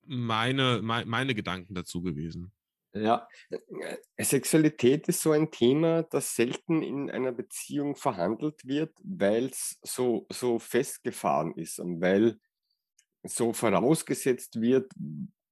[0.02, 2.52] meine, meine, meine Gedanken dazu gewesen.
[2.92, 9.46] Ja, äh, Sexualität ist so ein Thema, das selten in einer Beziehung verhandelt wird, weil
[9.46, 12.38] es so, so festgefahren ist und weil
[13.22, 14.90] so vorausgesetzt wird,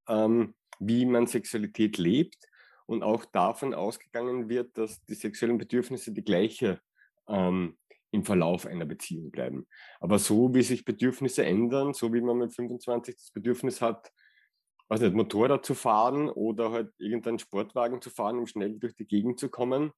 [0.09, 2.39] ähm, wie man Sexualität lebt
[2.87, 6.81] und auch davon ausgegangen wird, dass die sexuellen Bedürfnisse die gleiche
[7.29, 7.77] ähm,
[8.11, 9.67] im Verlauf einer Beziehung bleiben.
[10.01, 14.13] Aber so wie sich Bedürfnisse ändern, so wie man mit 25 das Bedürfnis hat,
[14.89, 19.07] weiß nicht, Motorrad zu fahren oder halt irgendeinen Sportwagen zu fahren, um schnell durch die
[19.07, 19.93] Gegend zu kommen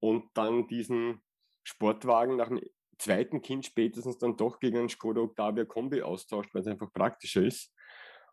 [0.00, 1.20] und dann diesen
[1.64, 2.60] Sportwagen nach dem
[2.98, 7.42] zweiten Kind spätestens dann doch gegen einen Skoda Octavia Kombi austauscht, weil es einfach praktischer
[7.42, 7.74] ist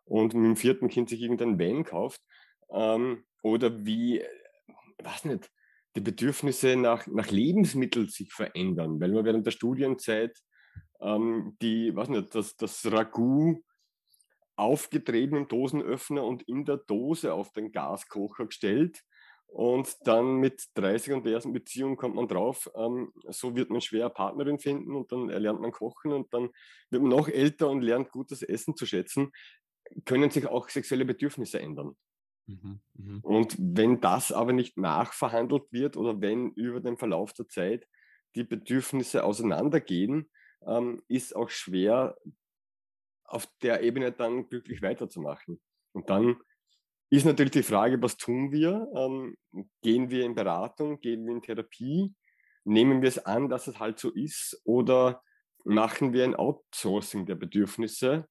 [0.04, 2.22] und mit dem vierten Kind sich irgendein Van kauft
[2.70, 4.22] ähm, oder wie,
[5.02, 5.50] weiß nicht,
[5.96, 10.38] die Bedürfnisse nach, nach Lebensmitteln sich verändern, weil man während der Studienzeit
[11.00, 13.62] ähm, die, weiß nicht, das, das Ragout
[14.56, 19.02] aufgetreten im Dosenöffner und in der Dose auf den Gaskocher gestellt.
[19.46, 23.80] Und dann mit 30 und der ersten Beziehung kommt man drauf, ähm, so wird man
[23.80, 26.50] schwer Partnerin finden und dann lernt man kochen und dann
[26.90, 29.32] wird man noch älter und lernt gutes Essen zu schätzen,
[30.04, 31.96] können sich auch sexuelle Bedürfnisse ändern.
[32.50, 33.20] Mhm, mh.
[33.22, 37.86] Und wenn das aber nicht nachverhandelt wird oder wenn über den Verlauf der Zeit
[38.34, 40.30] die Bedürfnisse auseinandergehen,
[40.66, 42.16] ähm, ist auch schwer,
[43.24, 45.60] auf der Ebene dann glücklich weiterzumachen.
[45.92, 46.36] Und dann
[47.10, 48.88] ist natürlich die Frage, was tun wir?
[48.94, 49.36] Ähm,
[49.82, 52.12] gehen wir in Beratung, gehen wir in Therapie?
[52.64, 54.60] Nehmen wir es an, dass es halt so ist?
[54.64, 55.22] Oder
[55.64, 58.28] machen wir ein Outsourcing der Bedürfnisse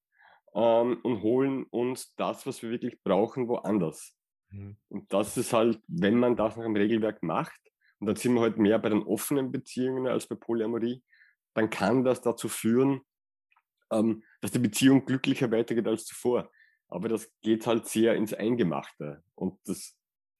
[0.53, 4.15] ähm, und holen uns das, was wir wirklich brauchen, woanders?
[4.49, 4.77] Mhm.
[4.89, 7.59] Und das ist halt, wenn man das nach einem Regelwerk macht,
[7.99, 11.03] und dann sind wir halt mehr bei den offenen Beziehungen als bei Polyamorie,
[11.53, 13.01] dann kann das dazu führen,
[13.91, 16.49] ähm, dass die Beziehung glücklicher weitergeht als zuvor.
[16.87, 19.95] Aber das geht halt sehr ins Eingemachte und das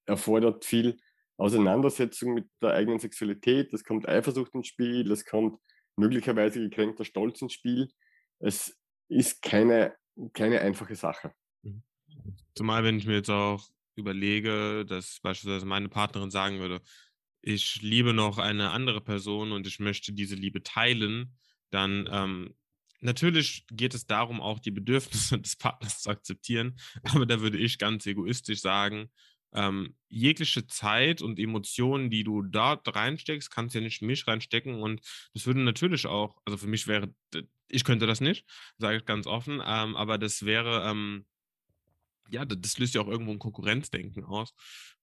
[0.06, 0.98] erfordert viel
[1.38, 3.74] Auseinandersetzung mit der eigenen Sexualität.
[3.74, 5.60] Es kommt Eifersucht ins Spiel, es kommt
[5.96, 7.90] möglicherweise gekränkter Stolz ins Spiel.
[8.40, 8.78] Es
[9.10, 9.96] ist keine,
[10.34, 11.34] keine einfache Sache.
[11.64, 11.84] Mhm.
[12.56, 16.82] Zumal, wenn ich mir jetzt auch überlege, dass beispielsweise meine Partnerin sagen würde,
[17.42, 21.38] ich liebe noch eine andere Person und ich möchte diese Liebe teilen,
[21.70, 22.56] dann ähm,
[23.02, 27.78] Natürlich geht es darum, auch die Bedürfnisse des Partners zu akzeptieren, aber da würde ich
[27.78, 29.10] ganz egoistisch sagen,
[29.54, 34.28] ähm, jegliche Zeit und Emotionen, die du dort reinsteckst, kannst du ja nicht in mich
[34.28, 35.02] reinstecken und
[35.34, 37.14] das würde natürlich auch, also für mich wäre,
[37.68, 38.46] ich könnte das nicht,
[38.78, 41.26] sage ich ganz offen, ähm, aber das wäre, ähm,
[42.30, 44.54] ja, das löst ja auch irgendwo ein Konkurrenzdenken aus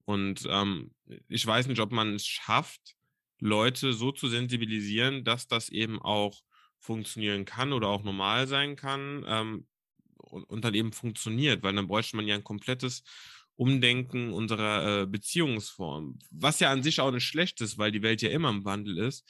[0.04, 0.94] und ähm,
[1.28, 2.96] ich weiß nicht, ob man es schafft,
[3.38, 6.40] Leute so zu sensibilisieren, dass das eben auch
[6.78, 9.66] funktionieren kann oder auch normal sein kann ähm,
[10.16, 13.02] und, und, dann eben funktioniert, weil dann bräuchte man ja ein komplettes
[13.56, 18.22] Umdenken unserer äh, Beziehungsform, was ja an sich auch nicht schlecht ist, weil die Welt
[18.22, 19.26] ja immer im Wandel ist.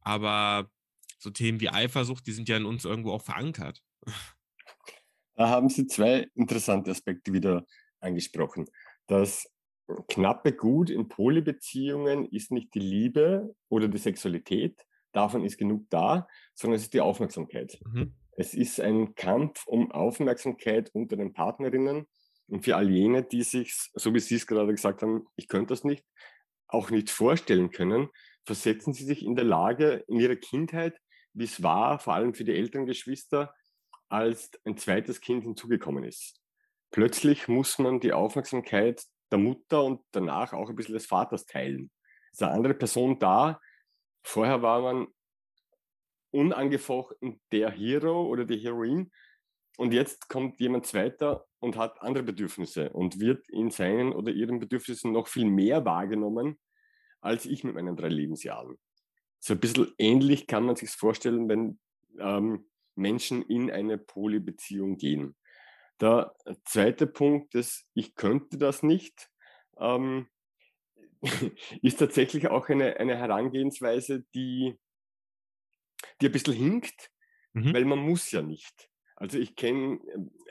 [0.00, 0.70] Aber
[1.18, 3.82] so Themen wie Eifersucht, die sind ja in uns irgendwo auch verankert.
[5.34, 7.66] Da haben Sie zwei interessante Aspekte wieder
[8.00, 8.66] angesprochen.
[9.06, 9.46] Das
[10.08, 16.26] knappe Gut in Polybeziehungen ist nicht die Liebe oder die Sexualität, davon ist genug da,
[16.54, 17.78] sondern es ist die Aufmerksamkeit.
[17.84, 18.14] Mhm.
[18.32, 22.06] Es ist ein Kampf um Aufmerksamkeit unter den Partnerinnen
[22.48, 25.72] und für all jene, die sich, so wie Sie es gerade gesagt haben, ich könnte
[25.72, 26.04] das nicht,
[26.68, 28.08] auch nicht vorstellen können,
[28.44, 30.98] versetzen Sie sich in der Lage in Ihrer Kindheit,
[31.32, 33.54] wie es war, vor allem für die älteren Geschwister,
[34.08, 36.40] als ein zweites Kind hinzugekommen ist.
[36.92, 41.90] Plötzlich muss man die Aufmerksamkeit der Mutter und danach auch ein bisschen des Vaters teilen.
[42.32, 43.60] Es ist eine andere Person da,
[44.26, 45.06] Vorher war man
[46.32, 49.08] unangefochten der Hero oder die Heroine
[49.76, 54.60] und jetzt kommt jemand zweiter und hat andere Bedürfnisse und wird in seinen oder ihren
[54.60, 56.58] Bedürfnissen noch viel mehr wahrgenommen
[57.20, 58.78] als ich mit meinen drei Lebensjahren.
[59.40, 61.80] So ein bisschen ähnlich kann man sich vorstellen, wenn
[62.20, 65.34] ähm, Menschen in eine Polybeziehung gehen.
[66.00, 69.28] Der zweite Punkt ist, ich könnte das nicht.
[69.78, 70.28] Ähm,
[71.82, 74.78] ist tatsächlich auch eine, eine Herangehensweise, die,
[76.20, 77.10] die ein bisschen hinkt,
[77.54, 77.74] mhm.
[77.74, 78.88] weil man muss ja nicht.
[79.16, 79.98] Also ich kenne,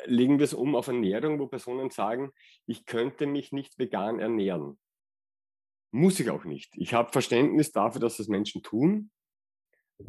[0.06, 2.32] legen wir es um auf Ernährung, wo Personen sagen,
[2.66, 4.80] ich könnte mich nicht vegan ernähren.
[5.92, 6.74] Muss ich auch nicht.
[6.76, 9.12] Ich habe Verständnis dafür, dass das Menschen tun.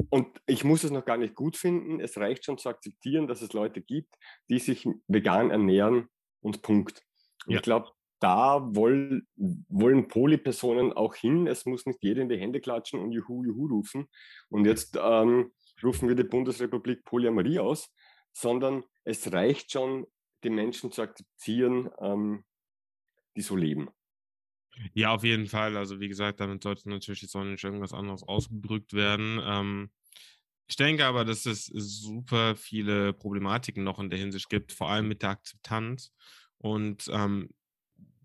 [0.09, 1.99] Und ich muss es noch gar nicht gut finden.
[1.99, 4.13] Es reicht schon zu akzeptieren, dass es Leute gibt,
[4.49, 6.09] die sich vegan ernähren
[6.41, 7.05] und Punkt.
[7.45, 7.59] Und ja.
[7.59, 11.47] Ich glaube, da wollen, wollen Polypersonen auch hin.
[11.47, 14.07] Es muss nicht jeder in die Hände klatschen und Juhu, Juhu rufen.
[14.49, 17.93] Und jetzt ähm, rufen wir die Bundesrepublik Polyamorie aus,
[18.39, 20.05] sondern es reicht schon,
[20.43, 22.45] die Menschen zu akzeptieren, ähm,
[23.35, 23.89] die so leben.
[24.93, 25.75] Ja, auf jeden Fall.
[25.75, 29.41] Also wie gesagt, damit sollte natürlich jetzt auch nicht irgendwas anderes ausgedrückt werden.
[29.43, 29.91] Ähm,
[30.67, 35.07] ich denke aber, dass es super viele Problematiken noch in der Hinsicht gibt, vor allem
[35.07, 36.13] mit der Akzeptanz.
[36.59, 37.49] Und ähm,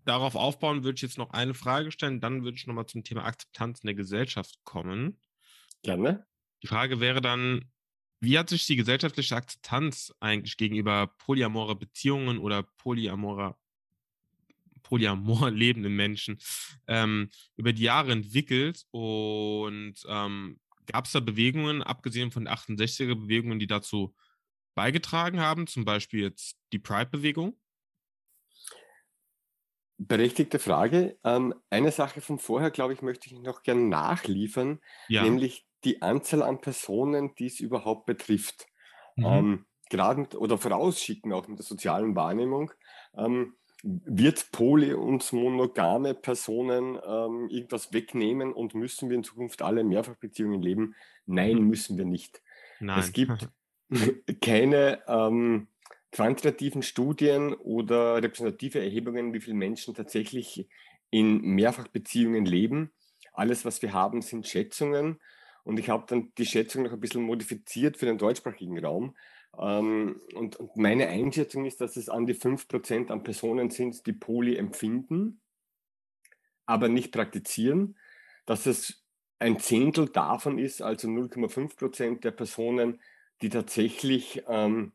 [0.05, 3.25] darauf aufbauen würde ich jetzt noch eine Frage stellen, dann würde ich nochmal zum Thema
[3.25, 5.19] Akzeptanz in der Gesellschaft kommen.
[5.81, 6.27] Gerne.
[6.61, 7.72] Die Frage wäre dann,
[8.23, 13.57] wie hat sich die gesellschaftliche Akzeptanz eigentlich gegenüber polyamore Beziehungen oder polyamore,
[14.81, 16.39] polyamor lebenden Menschen
[16.87, 18.85] ähm, über die Jahre entwickelt?
[18.91, 24.15] Und ähm, gab es da Bewegungen, abgesehen von den 68er Bewegungen, die dazu
[24.73, 27.57] beigetragen haben, zum Beispiel jetzt die Pride-Bewegung?
[29.97, 31.19] Berechtigte Frage.
[31.25, 35.23] Ähm, eine Sache von vorher, glaube ich, möchte ich noch gerne nachliefern, ja.
[35.23, 38.67] nämlich die Anzahl an Personen, die es überhaupt betrifft.
[39.15, 39.25] Mhm.
[39.25, 42.71] Ähm, gerade oder vorausschicken auch mit der sozialen Wahrnehmung.
[43.15, 49.83] Ähm, wird poly- und monogame Personen ähm, irgendwas wegnehmen und müssen wir in Zukunft alle
[49.83, 50.95] Mehrfachbeziehungen leben?
[51.25, 51.67] Nein, mhm.
[51.67, 52.41] müssen wir nicht.
[52.79, 52.99] Nein.
[52.99, 53.49] Es gibt
[54.41, 55.67] keine ähm,
[56.13, 60.67] quantitativen Studien oder repräsentative Erhebungen, wie viele Menschen tatsächlich
[61.09, 62.91] in Mehrfachbeziehungen leben.
[63.33, 65.19] Alles, was wir haben, sind Schätzungen.
[65.63, 69.15] Und ich habe dann die Schätzung noch ein bisschen modifiziert für den deutschsprachigen Raum.
[69.57, 74.13] Ähm, und, und, meine Einschätzung ist, dass es an die 5% an Personen sind, die
[74.13, 75.41] Poly empfinden,
[76.65, 77.97] aber nicht praktizieren.
[78.45, 79.03] Dass es
[79.39, 83.01] ein Zehntel davon ist, also 0,5% der Personen,
[83.41, 84.93] die tatsächlich ähm,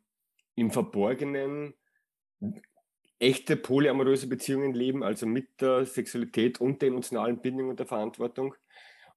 [0.54, 1.74] im Verborgenen
[3.18, 8.54] echte polyamoröse Beziehungen leben, also mit der Sexualität und der emotionalen Bindung und der Verantwortung.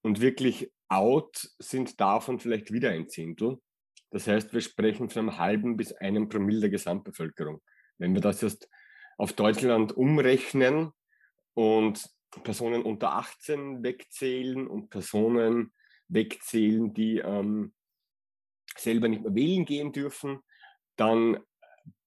[0.02, 3.60] Und wirklich out sind davon vielleicht wieder ein Zehntel.
[4.12, 7.62] Das heißt, wir sprechen von einem halben bis einem Promille der Gesamtbevölkerung.
[7.98, 8.70] Wenn wir das jetzt
[9.18, 10.92] auf Deutschland umrechnen
[11.54, 12.06] und
[12.44, 15.74] Personen unter 18 wegzählen und Personen
[16.10, 17.74] wegzählen, die ähm,
[18.78, 20.40] selber nicht mehr wählen gehen dürfen,
[20.98, 21.40] dann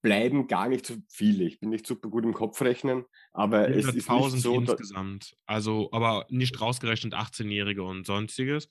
[0.02, 1.44] bleiben gar nicht so viele.
[1.44, 4.54] Ich bin nicht super gut im Kopfrechnen, aber es ist nicht so.
[4.54, 5.34] insgesamt.
[5.46, 8.68] Also, aber nicht rausgerechnet 18-Jährige und sonstiges.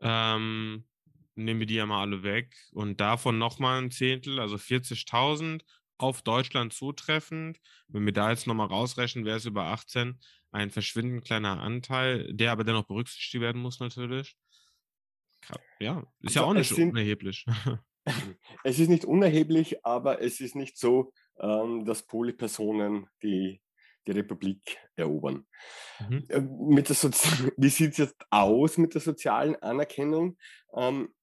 [0.00, 0.84] Ähm,
[1.34, 5.62] nehmen wir die ja mal alle weg und davon nochmal ein Zehntel, also 40.000
[5.98, 7.60] auf Deutschland zutreffend.
[7.88, 10.18] Wenn wir da jetzt nochmal rausrechnen, wäre es über 18
[10.52, 14.36] ein verschwindend kleiner Anteil, der aber dennoch berücksichtigt werden muss natürlich.
[15.80, 17.44] Ja, ist also ja auch nicht sind, unerheblich.
[18.64, 23.60] es ist nicht unerheblich, aber es ist nicht so, ähm, dass Polypersonen die,
[24.06, 25.46] die Republik erobern.
[26.00, 26.24] Mhm.
[26.28, 26.96] Äh, mit der
[27.56, 30.36] Wie sieht es jetzt aus mit der sozialen Anerkennung?
[30.74, 31.14] Ähm,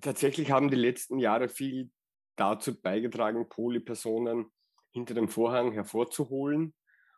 [0.00, 1.90] tatsächlich haben die letzten Jahre viel
[2.36, 4.46] dazu beigetragen, Polypersonen
[4.92, 6.74] hinter dem Vorhang hervorzuholen,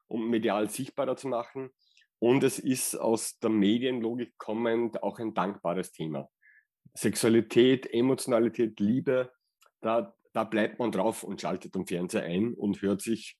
[0.06, 1.70] um medial sichtbarer zu machen.
[2.20, 6.28] Und es ist aus der Medienlogik kommend auch ein dankbares Thema.
[6.94, 9.30] Sexualität, Emotionalität, Liebe,
[9.80, 13.38] da, da bleibt man drauf und schaltet den Fernseher ein und hört sich,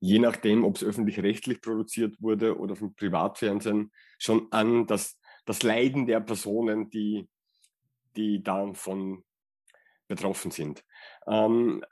[0.00, 6.06] je nachdem, ob es öffentlich-rechtlich produziert wurde oder vom Privatfernsehen, schon an, dass das Leiden
[6.06, 7.28] der Personen, die,
[8.16, 9.24] die davon
[10.08, 10.84] betroffen sind.
[11.28, 11.84] Ähm,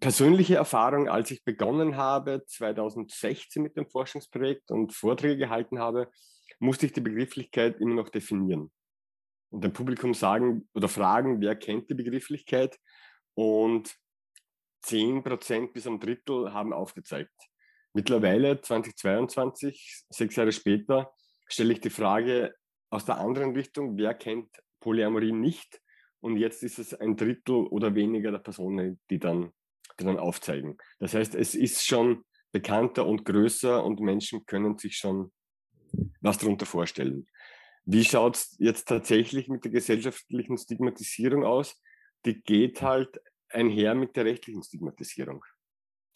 [0.00, 6.10] persönliche Erfahrung, als ich begonnen habe, 2016 mit dem Forschungsprojekt und Vorträge gehalten habe,
[6.58, 8.70] musste ich die Begrifflichkeit immer noch definieren
[9.50, 12.78] und dem Publikum sagen oder fragen, wer kennt die Begrifflichkeit.
[13.34, 13.94] Und
[14.84, 17.34] 10% bis ein Drittel haben aufgezeigt.
[17.92, 21.12] Mittlerweile, 2022, sechs Jahre später,
[21.48, 22.54] stelle ich die Frage
[22.90, 24.48] aus der anderen Richtung, wer kennt
[24.80, 25.80] Polyamorie nicht?
[26.20, 29.52] Und jetzt ist es ein Drittel oder weniger der Personen, die dann,
[29.98, 30.76] die dann aufzeigen.
[30.98, 35.32] Das heißt, es ist schon bekannter und größer und Menschen können sich schon
[36.20, 37.26] was darunter vorstellen.
[37.92, 41.82] Wie schaut es jetzt tatsächlich mit der gesellschaftlichen Stigmatisierung aus?
[42.24, 45.44] Die geht halt einher mit der rechtlichen Stigmatisierung.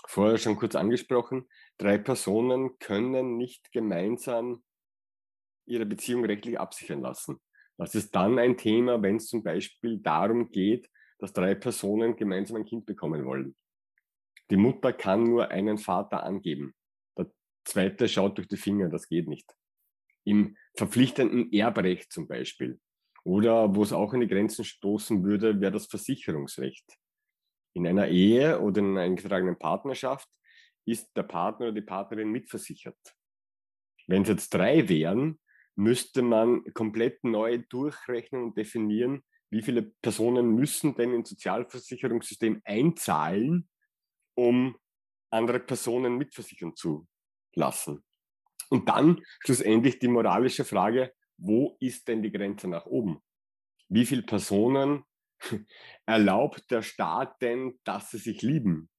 [0.07, 4.63] Vorher schon kurz angesprochen, drei Personen können nicht gemeinsam
[5.67, 7.41] ihre Beziehung rechtlich absichern lassen.
[7.77, 12.59] Das ist dann ein Thema, wenn es zum Beispiel darum geht, dass drei Personen gemeinsam
[12.59, 13.57] ein Kind bekommen wollen.
[14.49, 16.73] Die Mutter kann nur einen Vater angeben.
[17.19, 17.33] Der
[17.65, 19.53] zweite schaut durch die Finger, das geht nicht
[20.25, 22.81] im verpflichtenden Erbrecht zum Beispiel.
[23.25, 26.99] Oder wo es auch in die Grenzen stoßen würde, wäre das Versicherungsrecht.
[27.75, 30.29] In einer Ehe oder in einer eingetragenen Partnerschaft
[30.87, 32.99] ist der Partner oder die Partnerin mitversichert.
[34.07, 35.41] Wenn es jetzt drei wären,
[35.77, 43.69] müsste man komplett neu durchrechnen und definieren, wie viele Personen müssen denn ins Sozialversicherungssystem einzahlen,
[44.35, 44.77] um
[45.31, 47.09] andere Personen mitversichern zu
[47.55, 48.05] lassen.
[48.75, 53.23] Und dann schlussendlich die moralische Frage, wo ist denn die Grenze nach oben?
[53.89, 55.05] Wie viele Personen
[56.07, 58.91] erlaubt der Staat denn, dass sie sich lieben?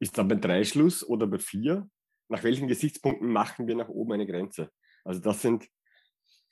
[0.00, 1.88] Ist da bei drei Schluss oder bei vier?
[2.28, 4.70] Nach welchen Gesichtspunkten machen wir nach oben eine Grenze?
[5.02, 5.66] Also das sind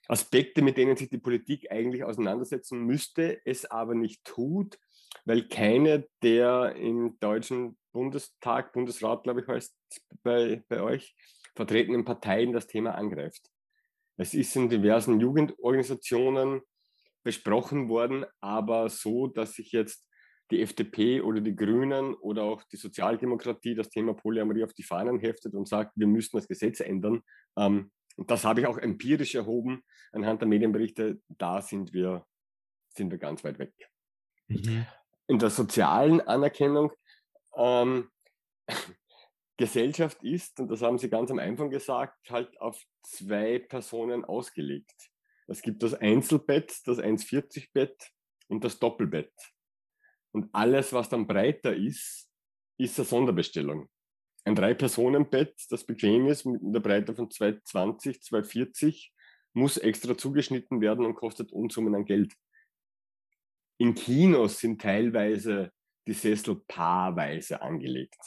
[0.08, 4.78] Aspekte, mit denen sich die Politik eigentlich auseinandersetzen müsste, es aber nicht tut,
[5.26, 9.76] weil keine der im deutschen Bundestag, Bundesrat, glaube ich, heißt
[10.22, 11.14] bei, bei euch,
[11.54, 13.50] vertretenen Parteien das Thema angreift.
[14.16, 16.62] Es ist in diversen Jugendorganisationen
[17.24, 20.06] besprochen worden, aber so, dass sich jetzt
[20.50, 25.18] die FDP oder die Grünen oder auch die Sozialdemokratie das Thema Polyamorie auf die Fahnen
[25.18, 27.22] heftet und sagt, wir müssen das Gesetz ändern.
[27.56, 31.20] Ähm, das habe ich auch empirisch erhoben anhand der Medienberichte.
[31.28, 32.26] Da sind wir,
[32.90, 33.72] sind wir ganz weit weg.
[34.48, 34.86] Mhm.
[35.26, 36.92] In der sozialen Anerkennung
[37.56, 38.10] ähm,
[39.62, 45.12] Gesellschaft ist, und das haben Sie ganz am Anfang gesagt, halt auf zwei Personen ausgelegt.
[45.46, 48.10] Es gibt das Einzelbett, das 1,40-Bett
[48.48, 49.32] und das Doppelbett.
[50.32, 52.28] Und alles, was dann breiter ist,
[52.76, 53.88] ist eine Sonderbestellung.
[54.44, 59.12] Ein Drei-Personen-Bett, das bequem ist, mit einer Breite von 220, 240,
[59.52, 62.32] muss extra zugeschnitten werden und kostet Unsummen an Geld.
[63.78, 65.70] In Kinos sind teilweise
[66.08, 68.18] die Sessel paarweise angelegt.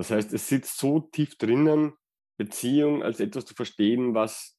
[0.00, 1.92] Das heißt, es sitzt so tief drinnen,
[2.38, 4.58] Beziehung als etwas zu verstehen, was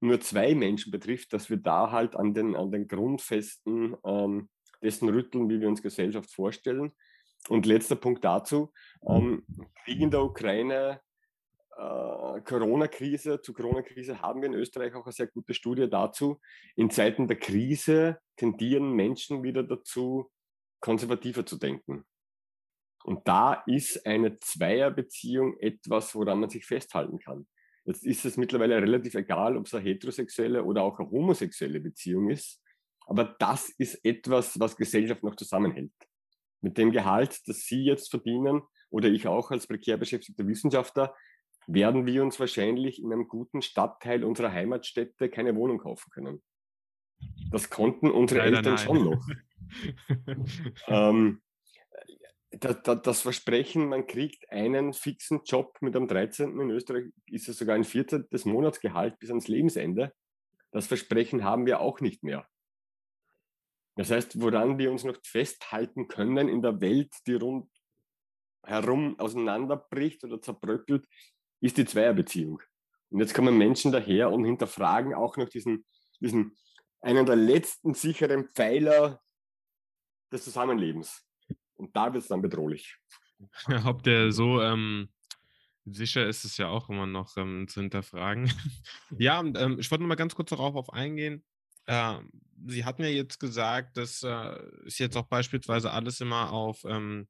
[0.00, 4.48] nur zwei Menschen betrifft, dass wir da halt an den, an den Grundfesten ähm,
[4.80, 6.92] dessen rütteln, wie wir uns Gesellschaft vorstellen.
[7.48, 8.72] Und letzter Punkt dazu,
[9.08, 9.44] ähm,
[9.82, 11.00] Krieg in der Ukraine,
[11.76, 16.40] äh, Corona-Krise, zu Corona-Krise haben wir in Österreich auch eine sehr gute Studie dazu.
[16.76, 20.30] In Zeiten der Krise tendieren Menschen wieder dazu,
[20.78, 22.04] konservativer zu denken.
[23.04, 27.46] Und da ist eine Zweierbeziehung etwas, woran man sich festhalten kann.
[27.84, 32.30] Jetzt ist es mittlerweile relativ egal, ob es eine heterosexuelle oder auch eine homosexuelle Beziehung
[32.30, 32.62] ist.
[33.06, 35.92] Aber das ist etwas, was Gesellschaft noch zusammenhält.
[36.60, 41.16] Mit dem Gehalt, das Sie jetzt verdienen oder ich auch als prekär beschäftigter Wissenschaftler,
[41.66, 46.42] werden wir uns wahrscheinlich in einem guten Stadtteil unserer Heimatstädte keine Wohnung kaufen können.
[47.50, 48.84] Das konnten unsere Leider Eltern nein.
[48.84, 49.26] schon noch.
[50.86, 51.42] ähm,
[52.60, 56.60] das, Versprechen, man kriegt einen fixen Job mit einem 13.
[56.60, 60.12] in Österreich, ist es sogar ein Viertel des Monatsgehalt bis ans Lebensende.
[60.70, 62.46] Das Versprechen haben wir auch nicht mehr.
[63.96, 70.40] Das heißt, woran wir uns noch festhalten können in der Welt, die rundherum auseinanderbricht oder
[70.40, 71.06] zerbröckelt,
[71.60, 72.62] ist die Zweierbeziehung.
[73.10, 75.84] Und jetzt kommen Menschen daher und hinterfragen auch noch diesen,
[76.20, 76.56] diesen
[77.00, 79.20] einen der letzten sicheren Pfeiler
[80.30, 81.26] des Zusammenlebens.
[81.80, 82.96] Und da wird es dann bedrohlich.
[83.86, 85.08] Ob der so ähm,
[85.86, 88.52] sicher ist es ja auch immer noch ähm, zu hinterfragen.
[89.18, 91.42] ja, ähm, ich wollte noch mal ganz kurz darauf auf eingehen.
[91.86, 92.18] Äh,
[92.66, 97.26] Sie hatten ja jetzt gesagt, dass äh, es jetzt auch beispielsweise alles immer auf ähm,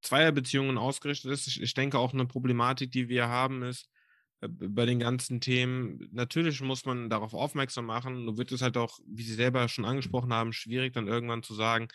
[0.00, 1.46] Zweierbeziehungen ausgerichtet ist.
[1.46, 3.90] Ich, ich, denke auch eine Problematik, die wir haben, ist
[4.40, 8.24] äh, bei den ganzen Themen, natürlich muss man darauf aufmerksam machen.
[8.24, 11.54] Nur wird es halt auch, wie Sie selber schon angesprochen haben, schwierig dann irgendwann zu
[11.54, 11.88] sagen,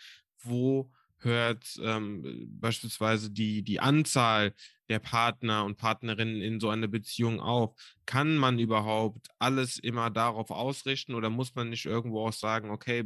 [0.44, 0.92] wo
[1.24, 4.54] hört ähm, beispielsweise die, die Anzahl
[4.88, 7.74] der Partner und Partnerinnen in so einer Beziehung auf?
[8.06, 13.04] Kann man überhaupt alles immer darauf ausrichten oder muss man nicht irgendwo auch sagen, okay,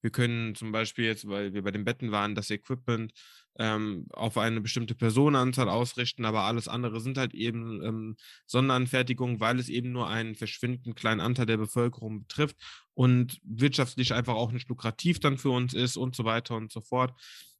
[0.00, 3.12] wir können zum Beispiel jetzt, weil wir bei den Betten waren, das Equipment
[3.58, 9.58] ähm, auf eine bestimmte Personenanzahl ausrichten, aber alles andere sind halt eben ähm, Sonderanfertigungen, weil
[9.58, 12.56] es eben nur einen verschwindend kleinen Anteil der Bevölkerung betrifft
[12.94, 16.80] und wirtschaftlich einfach auch nicht lukrativ dann für uns ist und so weiter und so
[16.80, 17.14] fort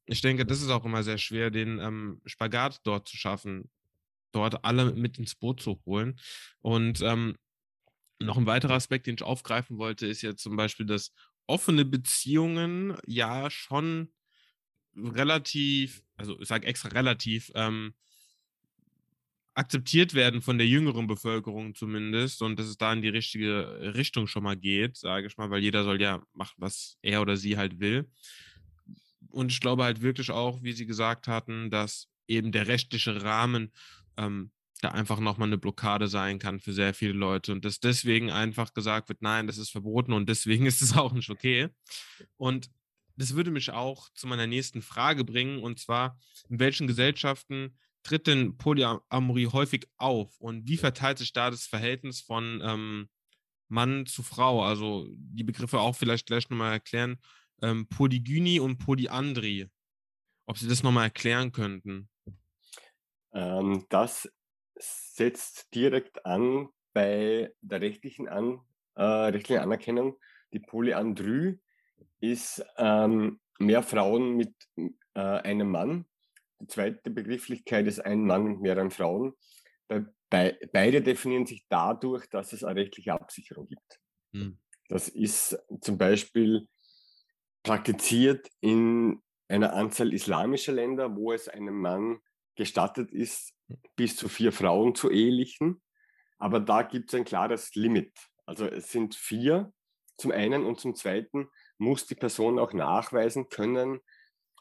[0.07, 3.71] ich denke, das ist auch immer sehr schwer, den ähm, Spagat dort zu schaffen,
[4.33, 6.19] dort alle mit ins Boot zu holen.
[6.61, 7.37] Und ähm,
[8.21, 11.13] noch ein weiterer Aspekt, den ich aufgreifen wollte, ist ja zum Beispiel, dass
[11.47, 14.13] offene Beziehungen ja schon
[14.97, 17.95] relativ, also ich sage extra relativ, ähm,
[19.55, 24.27] akzeptiert werden von der jüngeren Bevölkerung zumindest und dass es da in die richtige Richtung
[24.27, 27.57] schon mal geht, sage ich mal, weil jeder soll ja machen, was er oder sie
[27.57, 28.11] halt will.
[29.35, 33.73] Und ich glaube halt wirklich auch, wie Sie gesagt hatten, dass eben der rechtliche Rahmen
[34.17, 38.31] ähm, da einfach nochmal eine Blockade sein kann für sehr viele Leute und dass deswegen
[38.31, 41.69] einfach gesagt wird, nein, das ist verboten und deswegen ist es auch nicht okay.
[42.37, 42.71] Und
[43.17, 46.19] das würde mich auch zu meiner nächsten Frage bringen und zwar,
[46.49, 52.21] in welchen Gesellschaften tritt denn Polyamorie häufig auf und wie verteilt sich da das Verhältnis
[52.21, 53.09] von ähm,
[53.69, 54.63] Mann zu Frau.
[54.63, 57.17] Also die Begriffe auch vielleicht gleich nochmal erklären.
[57.65, 59.71] Ähm, Polygynie und Polyandrie.
[60.47, 62.11] Ob Sie das nochmal erklären könnten.
[63.33, 64.31] Ähm, das
[64.77, 68.61] setzt direkt an bei der rechtlichen, an,
[68.97, 70.19] äh, rechtlichen Anerkennung.
[70.53, 71.59] Die Polyandrie
[72.21, 74.55] ist ähm, mehr Frauen mit
[75.15, 76.05] äh, einem Mann.
[76.61, 79.33] Die zweite Begrifflichkeit ist ein Mann mit mehreren Frauen.
[79.89, 84.01] Bei, bei, beide definieren sich dadurch, dass es eine rechtliche Absicherung gibt.
[84.35, 84.59] Hm.
[84.89, 86.69] Das ist zum Beispiel
[87.65, 92.21] praktiziert in einer Anzahl islamischer Länder, wo es einem Mann
[92.55, 93.53] gestattet ist,
[93.97, 95.83] bis zu vier Frauen zu ehelichen.
[96.39, 98.13] Aber da gibt es ein klares Limit.
[98.47, 99.73] Also es sind vier
[100.17, 101.49] zum einen und zum zweiten
[101.79, 104.01] muss die Person auch nachweisen können,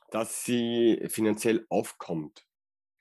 [0.10, 2.46] dass sie finanziell aufkommt.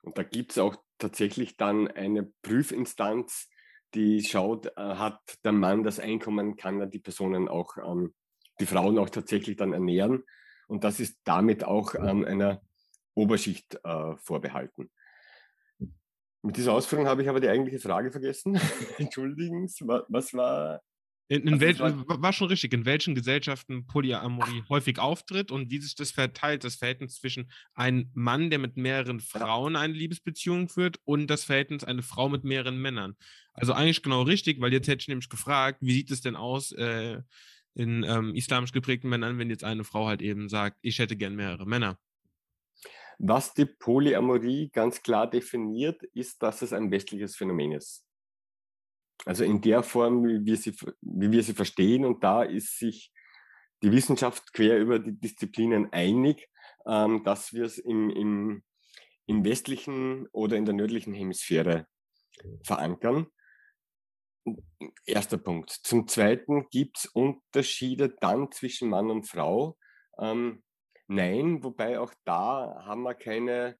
[0.03, 3.49] Und da gibt es auch tatsächlich dann eine Prüfinstanz,
[3.95, 8.15] die schaut, äh, hat der Mann das Einkommen, kann er die Personen auch, ähm,
[8.61, 10.25] die Frauen auch tatsächlich dann ernähren.
[10.67, 12.63] Und das ist damit auch ähm, einer
[13.15, 14.91] Oberschicht äh, vorbehalten.
[16.43, 18.59] Mit dieser Ausführung habe ich aber die eigentliche Frage vergessen.
[18.99, 19.69] Entschuldigen,
[20.09, 20.83] was war
[21.33, 25.81] in, in welch, war, war, schon richtig, in welchen Gesellschaften Polyamorie häufig auftritt und wie
[25.81, 30.99] sich das verteilt, das Verhältnis zwischen einem Mann, der mit mehreren Frauen eine Liebesbeziehung führt
[31.05, 33.17] und das Verhältnis einer Frau mit mehreren Männern.
[33.55, 36.73] Also eigentlich genau richtig, weil jetzt hätte ich nämlich gefragt, wie sieht es denn aus
[36.73, 37.23] äh,
[37.75, 41.35] in ähm, islamisch geprägten Männern, wenn jetzt eine Frau halt eben sagt, ich hätte gern
[41.35, 41.99] mehrere Männer.
[43.18, 48.05] Was die Polyamorie ganz klar definiert, ist, dass es ein westliches Phänomen ist.
[49.25, 52.05] Also in der Form, wie wir, sie, wie wir sie verstehen.
[52.05, 53.12] Und da ist sich
[53.83, 56.49] die Wissenschaft quer über die Disziplinen einig,
[56.87, 58.62] ähm, dass wir es im, im,
[59.27, 61.87] im westlichen oder in der nördlichen Hemisphäre
[62.64, 63.27] verankern.
[65.07, 65.70] Erster Punkt.
[65.70, 69.78] Zum Zweiten gibt es Unterschiede dann zwischen Mann und Frau.
[70.18, 70.62] Ähm,
[71.07, 73.76] nein, wobei auch da haben wir keine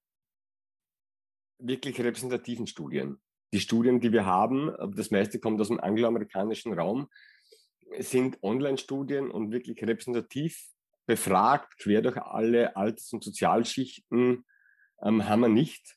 [1.59, 3.21] wirklich repräsentativen Studien
[3.53, 7.07] die Studien, die wir haben, das meiste kommt aus dem angloamerikanischen Raum,
[7.99, 10.59] sind Online-Studien und wirklich repräsentativ
[11.05, 14.43] befragt, quer durch alle Alters- und Sozialschichten,
[15.03, 15.95] ähm, haben wir nicht.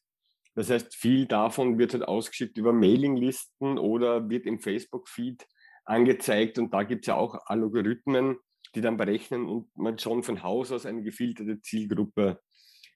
[0.56, 5.46] Das heißt, viel davon wird halt ausgeschickt über Mailinglisten oder wird im Facebook-Feed
[5.84, 8.38] angezeigt und da gibt es ja auch Algorithmen,
[8.74, 12.40] die dann berechnen und man schon von Haus aus eine gefilterte Zielgruppe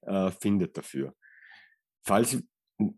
[0.03, 1.15] äh, findet dafür.
[2.03, 2.43] Falls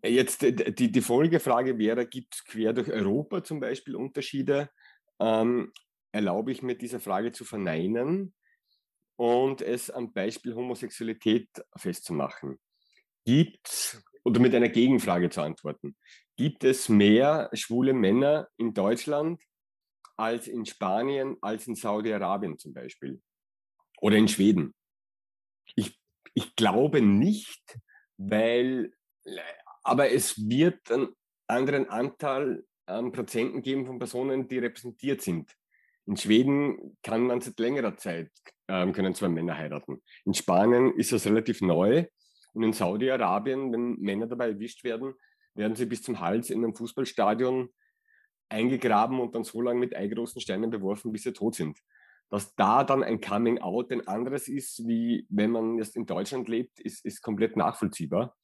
[0.05, 4.71] Jetzt die, die Folgefrage wäre, gibt es quer durch Europa zum Beispiel Unterschiede?
[5.19, 5.73] Ähm,
[6.13, 8.33] erlaube ich mir diese Frage zu verneinen
[9.17, 12.61] und es am Beispiel Homosexualität festzumachen.
[13.25, 15.97] Gibt es, oder mit einer Gegenfrage zu antworten,
[16.37, 19.43] gibt es mehr schwule Männer in Deutschland
[20.17, 23.21] als in Spanien, als in Saudi-Arabien zum Beispiel?
[24.01, 24.75] Oder in Schweden?
[25.75, 25.99] Ich,
[26.35, 27.79] ich glaube nicht,
[28.17, 28.93] weil
[29.83, 31.09] aber es wird einen
[31.49, 35.55] anderen Anteil an Prozenten geben von Personen, die repräsentiert sind.
[36.07, 38.31] In Schweden kann man seit längerer Zeit,
[38.69, 40.03] ähm, können zwei Männer heiraten.
[40.25, 42.07] In Spanien ist das relativ neu.
[42.53, 45.15] Und in Saudi-Arabien, wenn Männer dabei erwischt werden,
[45.55, 47.71] werden sie bis zum Hals in einem Fußballstadion
[48.49, 51.79] eingegraben und dann so lange mit eigroßen Steinen beworfen, bis sie tot sind.
[52.29, 56.49] Dass da dann ein Coming Out ein anderes ist, wie wenn man jetzt in Deutschland
[56.49, 58.37] lebt, ist, ist komplett nachvollziehbar.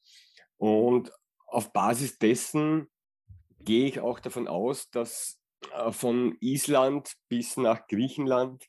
[0.57, 1.11] Und
[1.47, 2.87] auf Basis dessen
[3.59, 5.39] gehe ich auch davon aus, dass
[5.73, 8.65] äh, von Island bis nach Griechenland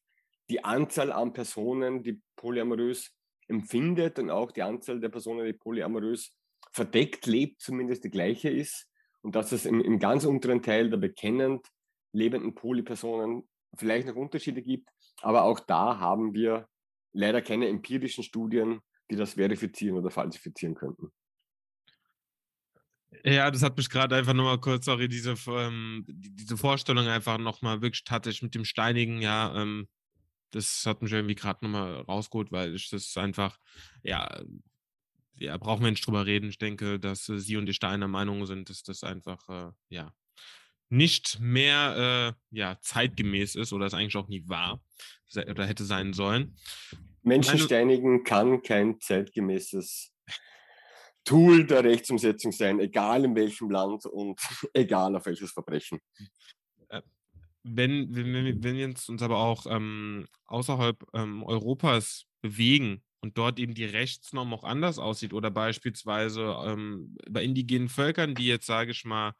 [0.49, 3.12] die Anzahl an Personen, die polyamorös
[3.51, 6.34] empfindet und auch die Anzahl der Personen, die polyamorös
[6.72, 8.86] verdeckt lebt, zumindest die gleiche ist.
[9.22, 11.66] Und dass es im, im ganz unteren Teil der bekennend
[12.12, 14.88] lebenden Polypersonen vielleicht noch Unterschiede gibt.
[15.20, 16.68] Aber auch da haben wir
[17.12, 18.80] leider keine empirischen Studien,
[19.11, 21.12] die das verifizieren oder falsifizieren könnten.
[23.24, 27.82] Ja, das hat mich gerade einfach nochmal kurz, sorry, diese, ähm, diese Vorstellung einfach nochmal
[27.82, 29.88] wirklich tatsächlich mit dem Steinigen, ja, ähm,
[30.51, 33.59] das hat mich irgendwie gerade nochmal rausgeholt, weil ich das einfach,
[34.03, 34.28] ja,
[35.36, 36.51] ja, brauchen wir nicht drüber reden.
[36.51, 39.72] Ich denke, dass äh, Sie und ich da einer Meinung sind, dass das einfach, äh,
[39.88, 40.12] ja,
[40.90, 44.82] nicht mehr äh, ja, zeitgemäß ist oder es eigentlich auch nie war
[45.36, 46.57] oder hätte sein sollen.
[47.22, 50.12] Menschen steinigen kann kein zeitgemäßes
[51.24, 54.40] Tool der Rechtsumsetzung sein, egal in welchem Land und
[54.74, 56.01] egal auf welches Verbrechen.
[57.62, 63.74] Wenn, wenn, wenn wir uns aber auch ähm, außerhalb ähm, Europas bewegen und dort eben
[63.74, 69.04] die Rechtsnorm auch anders aussieht oder beispielsweise ähm, bei indigenen Völkern, die jetzt, sage ich
[69.04, 69.34] mal,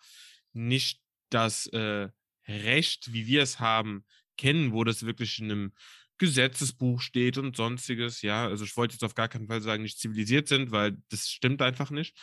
[0.53, 1.01] nicht
[1.31, 2.09] das äh,
[2.47, 4.05] Recht, wie wir es haben,
[4.37, 5.73] kennen, wo das wirklich in einem
[6.19, 8.23] Gesetzesbuch steht und sonstiges.
[8.23, 11.31] Ja, also ich wollte jetzt auf gar keinen Fall sagen, nicht zivilisiert sind, weil das
[11.31, 12.17] stimmt einfach nicht.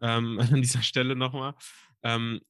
[0.00, 1.54] Ähm, an dieser Stelle nochmal.
[2.02, 2.40] Ähm,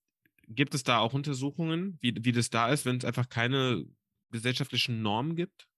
[0.54, 3.84] gibt es da auch Untersuchungen, wie, wie das da ist, wenn es einfach keine
[4.30, 5.68] gesellschaftlichen Normen gibt?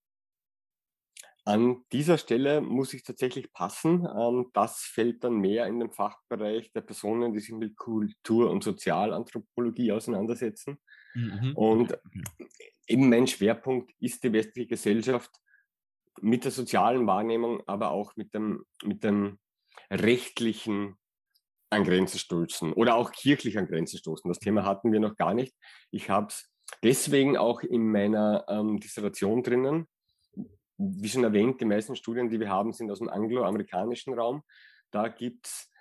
[1.47, 4.07] An dieser Stelle muss ich tatsächlich passen.
[4.17, 8.63] Ähm, das fällt dann mehr in den Fachbereich der Personen, die sich mit Kultur- und
[8.63, 10.79] Sozialanthropologie auseinandersetzen.
[11.13, 11.51] Mhm.
[11.55, 11.99] Und
[12.87, 15.29] eben mein Schwerpunkt ist die westliche Gesellschaft
[16.19, 19.37] mit der sozialen Wahrnehmung, aber auch mit dem, mit dem
[19.91, 20.97] rechtlichen
[21.69, 24.29] an Grenzen stoßen oder auch kirchlich an Grenzen stoßen.
[24.29, 25.55] Das Thema hatten wir noch gar nicht.
[25.91, 26.51] Ich habe es
[26.83, 29.87] deswegen auch in meiner ähm, Dissertation drinnen.
[30.77, 34.43] Wie schon erwähnt, die meisten Studien, die wir haben, sind aus dem angloamerikanischen Raum.
[34.91, 35.71] Da gibt es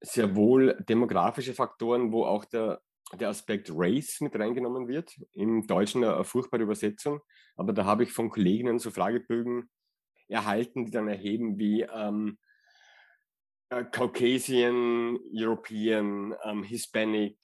[0.00, 2.80] sehr wohl demografische Faktoren, wo auch der
[3.14, 5.16] der Aspekt Race mit reingenommen wird.
[5.32, 7.20] Im Deutschen eine, furchtbare Übersetzung,
[7.56, 9.70] aber da habe ich von Kolleginnen so Fragebögen
[10.28, 12.38] erhalten, die dann erheben wie ähm,
[13.70, 17.38] äh, Caucasian, European, ähm, Hispanic,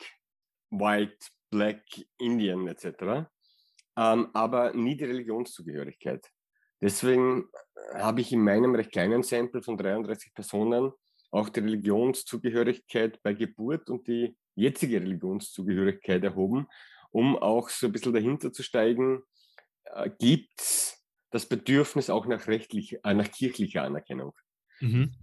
[0.71, 1.83] White, Black,
[2.19, 3.29] Indian etc.
[3.97, 6.27] Ähm, aber nie die Religionszugehörigkeit.
[6.81, 7.49] Deswegen
[7.95, 10.93] äh, habe ich in meinem recht kleinen Sample von 33 Personen
[11.31, 16.67] auch die Religionszugehörigkeit bei Geburt und die jetzige Religionszugehörigkeit erhoben,
[17.11, 19.23] um auch so ein bisschen dahinter zu steigen,
[19.85, 24.33] äh, gibt es das Bedürfnis auch nach, rechtlich, äh, nach kirchlicher Anerkennung.
[24.81, 25.15] Mhm.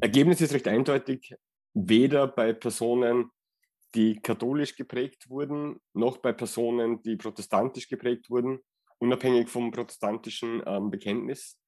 [0.00, 1.34] Ergebnis ist recht eindeutig,
[1.74, 3.30] weder bei Personen,
[3.94, 8.60] die katholisch geprägt wurden, noch bei Personen, die protestantisch geprägt wurden,
[8.98, 11.58] unabhängig vom protestantischen ähm, Bekenntnis,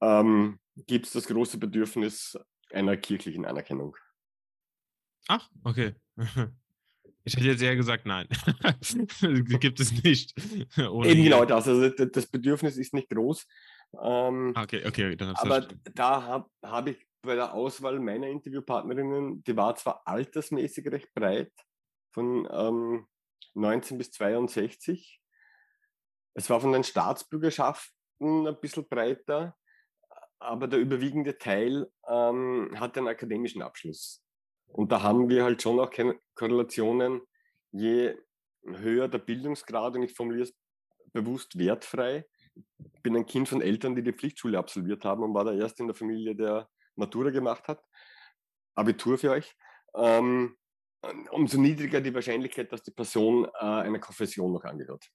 [0.00, 2.38] ähm, gibt es das große Bedürfnis
[2.72, 3.96] einer kirchlichen Anerkennung.
[5.28, 5.94] Ach, okay.
[7.22, 8.26] Ich hätte jetzt eher gesagt, nein.
[9.60, 10.34] Gibt es nicht.
[10.78, 11.68] Eben genau das.
[11.68, 13.46] Also das Bedürfnis ist nicht groß.
[14.02, 15.16] Ähm, okay, okay.
[15.34, 21.12] aber da habe hab ich bei der Auswahl meiner Interviewpartnerinnen, die war zwar altersmäßig recht
[21.14, 21.52] breit,
[22.12, 23.06] von ähm,
[23.54, 25.20] 19 bis 62.
[26.34, 29.56] Es war von den Staatsbürgerschaften ein bisschen breiter,
[30.38, 34.22] aber der überwiegende Teil ähm, hat einen akademischen Abschluss.
[34.68, 35.90] Und da haben wir halt schon auch
[36.34, 37.20] Korrelationen,
[37.72, 38.16] je
[38.64, 40.56] höher der Bildungsgrad, und ich formuliere es
[41.12, 42.24] bewusst wertfrei.
[42.54, 45.82] Ich bin ein Kind von Eltern, die die Pflichtschule absolviert haben und war der Erste
[45.82, 47.82] in der Familie, der Matura gemacht hat.
[48.74, 49.54] Abitur für euch.
[49.94, 50.56] Ähm,
[51.30, 55.10] umso niedriger die Wahrscheinlichkeit, dass die Person äh, einer Konfession noch angehört.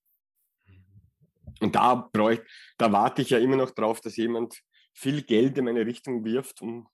[1.62, 2.42] Und da, bräuch,
[2.78, 4.62] da warte ich ja immer noch drauf, dass jemand
[4.94, 6.88] viel Geld in meine Richtung wirft, um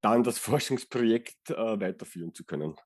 [0.00, 2.76] dann das Forschungsprojekt äh, weiterführen zu können.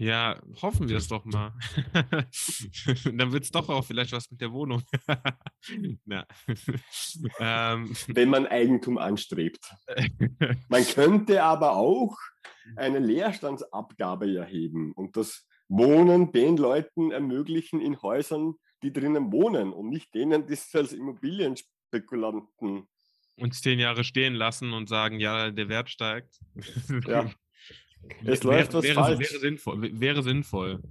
[0.00, 1.52] Ja, hoffen wir es doch mal.
[1.92, 4.82] dann wird es doch auch vielleicht was mit der Wohnung.
[7.38, 7.94] ähm.
[8.08, 9.60] Wenn man Eigentum anstrebt.
[10.70, 12.16] man könnte aber auch
[12.76, 19.90] eine Leerstandsabgabe erheben und das Wohnen den Leuten ermöglichen in Häusern, die drinnen wohnen und
[19.90, 22.88] nicht denen, die es als Immobilienspekulanten
[23.36, 26.40] uns zehn Jahre stehen lassen und sagen, ja, der Wert steigt.
[27.06, 27.30] Ja.
[28.24, 29.18] Es läuft was wäre, falsch.
[29.18, 30.82] Wäre sinnvoll, wäre sinnvoll.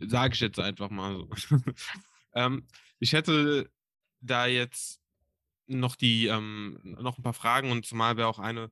[0.00, 1.28] Sage ich jetzt einfach mal so.
[2.34, 2.66] ähm,
[2.98, 3.70] ich hätte
[4.20, 5.00] da jetzt
[5.66, 8.70] noch die, ähm, noch ein paar Fragen und zumal wäre auch eine,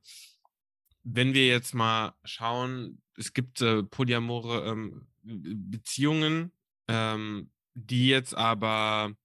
[1.03, 6.51] wenn wir jetzt mal schauen, es gibt äh, polyamore ähm, Beziehungen,
[6.87, 9.15] ähm, die jetzt aber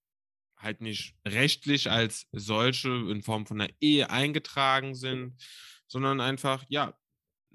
[0.56, 5.36] halt nicht rechtlich als solche in Form von einer Ehe eingetragen sind,
[5.86, 6.98] sondern einfach, ja,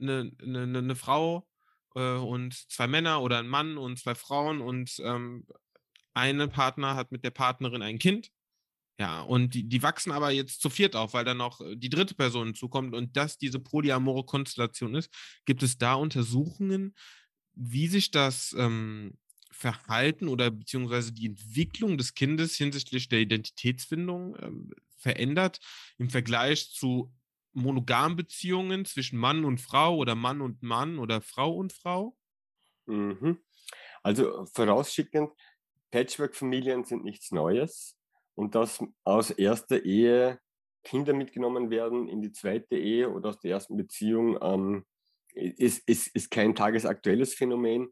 [0.04, 1.48] eine, eine, eine ne Frau
[1.96, 5.46] äh, und zwei Männer oder ein Mann und zwei Frauen und ähm,
[6.14, 8.30] eine Partner hat mit der Partnerin ein Kind.
[9.00, 11.90] Ja, und die, die wachsen aber jetzt zu viert auf, weil dann noch äh, die
[11.90, 15.10] dritte Person zukommt und das diese polyamore Konstellation ist.
[15.46, 16.94] Gibt es da Untersuchungen,
[17.56, 19.18] wie sich das ähm,
[19.52, 25.60] Verhalten oder beziehungsweise die Entwicklung des Kindes hinsichtlich der Identitätsfindung ähm, verändert
[25.98, 27.12] im Vergleich zu
[27.54, 32.18] monogamen Beziehungen zwischen Mann und Frau oder Mann und Mann oder Frau und Frau?
[32.86, 33.40] Mhm.
[34.02, 35.32] Also vorausschickend,
[35.92, 37.98] Patchwork-Familien sind nichts Neues
[38.36, 40.40] und dass aus erster Ehe
[40.84, 44.86] Kinder mitgenommen werden in die zweite Ehe oder aus der ersten Beziehung ähm,
[45.34, 47.90] ist, ist, ist kein tagesaktuelles Phänomen.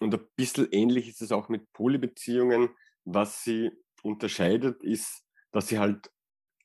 [0.00, 2.70] Und ein bisschen ähnlich ist es auch mit Polybeziehungen.
[3.04, 3.70] Was sie
[4.02, 6.10] unterscheidet, ist, dass sie halt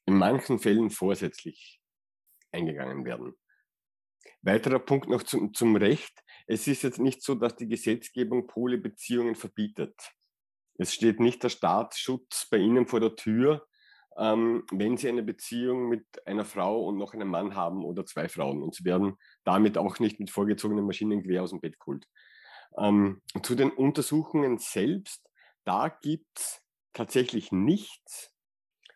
[0.06, 1.81] in manchen Fällen vorsätzlich
[2.52, 3.34] eingegangen werden.
[4.42, 6.24] Weiterer Punkt noch zum, zum Recht.
[6.48, 9.96] Es ist jetzt nicht so, dass die Gesetzgebung Polybeziehungen verbietet.
[10.78, 13.68] Es steht nicht der Staatsschutz bei ihnen vor der Tür,
[14.18, 18.28] ähm, wenn sie eine Beziehung mit einer Frau und noch einem Mann haben oder zwei
[18.28, 18.62] Frauen.
[18.64, 22.08] Und sie werden damit auch nicht mit vorgezogenen Maschinengewehr aus dem Bett geholt.
[22.78, 25.28] Ähm, zu den Untersuchungen selbst,
[25.66, 26.62] da gibt es
[26.94, 28.34] tatsächlich nichts.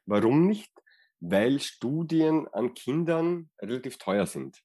[0.06, 0.72] Warum nicht?
[1.20, 4.62] Weil Studien an Kindern relativ teuer sind.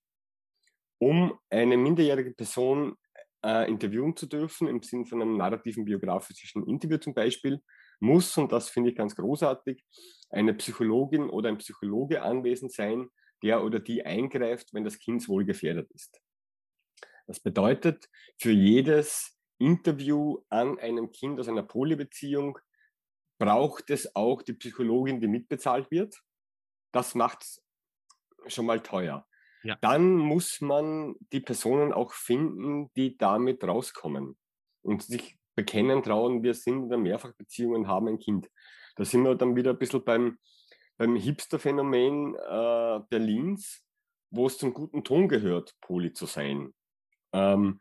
[0.98, 2.96] Um eine minderjährige Person
[3.44, 7.62] äh, interviewen zu dürfen, im Sinne von einem narrativen biografischen Interview zum Beispiel,
[8.01, 9.84] muss, und das finde ich ganz großartig,
[10.30, 13.09] eine Psychologin oder ein Psychologe anwesend sein,
[13.42, 16.20] der oder die eingreift, wenn das Kind wohl gefährdet ist.
[17.26, 22.59] Das bedeutet, für jedes Interview an einem Kind aus einer Polybeziehung
[23.38, 26.20] braucht es auch die Psychologin, die mitbezahlt wird.
[26.93, 27.62] Das macht es
[28.47, 29.26] schon mal teuer.
[29.62, 29.76] Ja.
[29.80, 34.38] Dann muss man die Personen auch finden, die damit rauskommen
[34.82, 38.51] und sich bekennen trauen, wir sind in einer Mehrfachbeziehung und haben ein Kind.
[38.97, 40.38] Da sind wir dann wieder ein bisschen beim,
[40.97, 43.84] beim Hipster-Phänomen äh, Berlins,
[44.30, 46.72] wo es zum guten Ton gehört, Poli zu sein.
[47.32, 47.80] Ähm,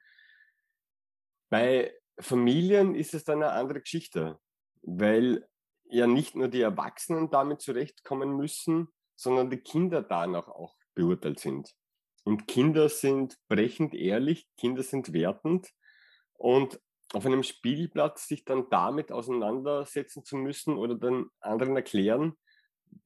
[1.50, 4.40] bei Familien ist es dann eine andere Geschichte,
[4.82, 5.48] weil
[5.86, 8.90] ja nicht nur die Erwachsenen damit zurechtkommen müssen,
[9.20, 11.76] sondern die Kinder danach auch beurteilt sind.
[12.24, 15.68] Und Kinder sind brechend ehrlich, Kinder sind wertend.
[16.34, 16.80] Und
[17.12, 22.38] auf einem Spielplatz sich dann damit auseinandersetzen zu müssen oder den anderen erklären,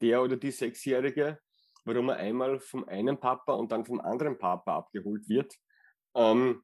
[0.01, 1.39] der oder die Sechsjährige,
[1.83, 5.55] warum er einmal vom einen Papa und dann vom anderen Papa abgeholt wird.
[6.13, 6.63] Ähm,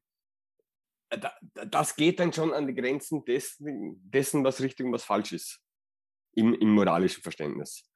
[1.66, 5.60] das geht dann schon an die Grenzen dessen, dessen was richtig und was falsch ist
[6.34, 7.89] im, im moralischen Verständnis.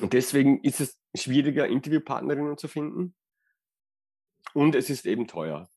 [0.00, 3.14] Und deswegen ist es schwieriger, Interviewpartnerinnen zu finden.
[4.52, 5.68] Und es ist eben teuer.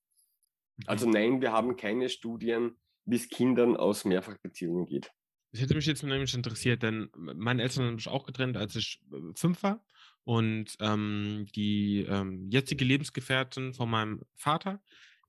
[0.85, 1.13] Also mhm.
[1.13, 5.11] nein, wir haben keine Studien, wie es Kindern aus Mehrfachbeziehungen geht.
[5.51, 8.99] Das hätte mich jetzt nämlich interessiert, denn meine Eltern haben mich auch getrennt, als ich
[9.11, 9.83] äh, fünf war.
[10.23, 14.83] Und ähm, die ähm, jetzige Lebensgefährtin von meinem Vater,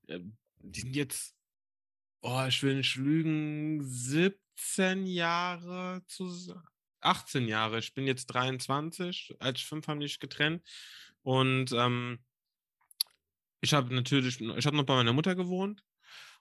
[0.07, 0.19] äh,
[0.57, 1.35] die sind jetzt,
[2.21, 6.67] oh, ich will nicht lügen, 17 Jahre zusammen.
[7.01, 7.79] 18 Jahre.
[7.79, 9.35] Ich bin jetzt 23.
[9.39, 10.63] Als ich fünf haben sich getrennt.
[11.23, 12.19] Und ähm,
[13.61, 15.83] ich habe natürlich, ich habe noch bei meiner Mutter gewohnt.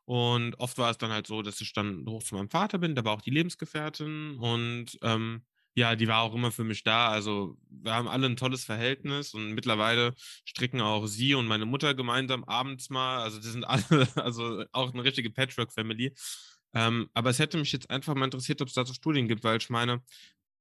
[0.05, 2.95] Und oft war es dann halt so, dass ich dann hoch zu meinem Vater bin,
[2.95, 5.45] da war auch die Lebensgefährtin und ähm,
[5.75, 7.11] ja, die war auch immer für mich da.
[7.11, 10.15] Also wir haben alle ein tolles Verhältnis und mittlerweile
[10.47, 13.21] stricken auch sie und meine Mutter gemeinsam abends mal.
[13.23, 16.15] Also die sind alle, also auch eine richtige Patchwork-Family.
[16.75, 19.59] Ähm, aber es hätte mich jetzt einfach mal interessiert, ob es dazu Studien gibt, weil
[19.59, 20.03] ich meine,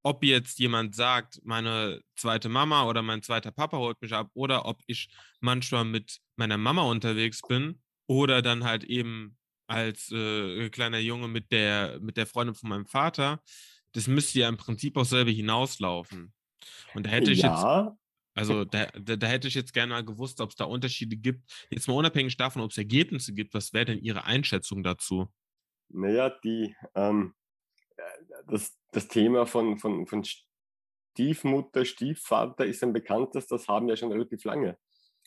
[0.04, 4.66] ob jetzt jemand sagt, meine zweite Mama oder mein zweiter Papa holt mich ab oder
[4.66, 9.38] ob ich manchmal mit meiner Mama unterwegs bin oder dann halt eben
[9.68, 13.42] als äh, kleiner Junge mit der, mit der Freundin von meinem Vater,
[13.92, 16.34] das müsste ja im Prinzip auch selber hinauslaufen.
[16.94, 17.84] Und da hätte ich ja.
[17.84, 17.98] jetzt,
[18.34, 21.50] also da, da, da, hätte ich jetzt gerne mal gewusst, ob es da Unterschiede gibt.
[21.70, 25.28] Jetzt mal unabhängig davon, ob es Ergebnisse gibt, was wäre denn Ihre Einschätzung dazu?
[25.90, 27.34] Naja, die, ähm,
[28.48, 34.12] das, das Thema von, von, von Stiefmutter, Stiefvater ist ein bekanntes, das haben wir schon
[34.12, 34.78] relativ lange.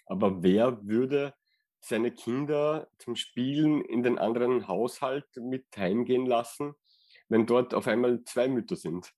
[0.07, 1.34] Aber wer würde
[1.80, 6.74] seine Kinder zum Spielen in den anderen Haushalt mit heimgehen lassen,
[7.28, 9.12] wenn dort auf einmal zwei Mütter sind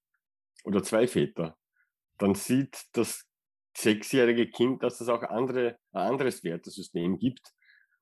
[0.65, 1.57] oder zwei Väter.
[2.19, 3.27] Dann sieht das
[3.77, 7.53] sechsjährige Kind, dass es auch andere, ein anderes Wertesystem gibt.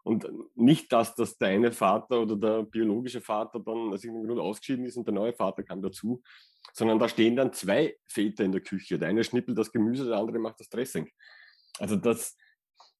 [0.03, 4.41] Und nicht, dass das der eine Vater oder der biologische Vater dann aus irgendeinem Grund
[4.41, 6.23] ausgeschieden ist und der neue Vater kam dazu,
[6.73, 8.99] sondern da stehen dann zwei Väter in der Küche.
[8.99, 11.09] Der eine schnippelt das Gemüse, der andere macht das Dressing.
[11.79, 12.37] Also das,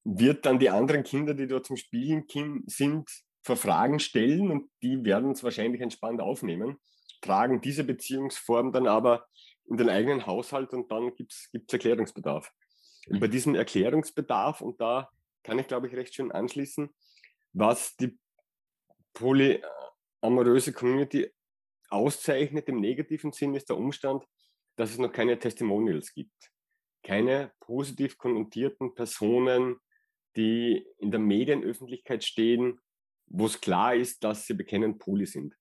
[0.03, 2.25] wird dann die anderen Kinder, die dort zum Spielen
[2.65, 3.09] sind,
[3.43, 6.77] vor Fragen stellen und die werden es wahrscheinlich entspannt aufnehmen,
[7.21, 9.25] tragen diese Beziehungsform dann aber
[9.69, 12.51] in den eigenen Haushalt und dann gibt es Erklärungsbedarf.
[13.07, 15.09] Und bei diesem Erklärungsbedarf, und da
[15.43, 16.89] kann ich glaube ich recht schön anschließen,
[17.53, 18.17] was die
[19.13, 21.31] polyamoröse Community
[21.89, 24.25] auszeichnet im negativen Sinn, ist der Umstand,
[24.77, 26.51] dass es noch keine Testimonials gibt.
[27.03, 29.77] Keine positiv konnotierten Personen,
[30.35, 32.79] die in der Medienöffentlichkeit stehen,
[33.27, 35.55] wo es klar ist, dass sie bekennend Poli sind.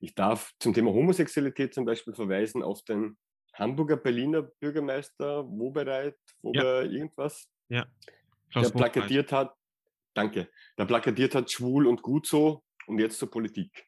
[0.00, 3.16] Ich darf zum Thema Homosexualität zum Beispiel verweisen auf den
[3.54, 6.90] Hamburger Berliner Bürgermeister Wobereit, Wober ja.
[6.90, 7.86] irgendwas, ja.
[8.54, 9.54] Der plakatiert hat,
[10.14, 13.86] danke, der plakatiert hat, schwul und gut so und jetzt zur Politik.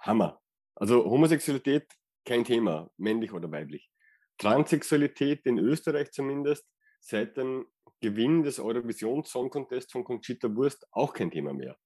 [0.00, 0.40] Hammer.
[0.74, 1.90] Also Homosexualität
[2.24, 3.90] kein Thema, männlich oder weiblich.
[4.38, 6.66] Transsexualität in Österreich zumindest
[7.00, 7.66] seit dem
[8.00, 11.78] Gewinn des Eurovision Song Contest von Conchita Wurst auch kein Thema mehr.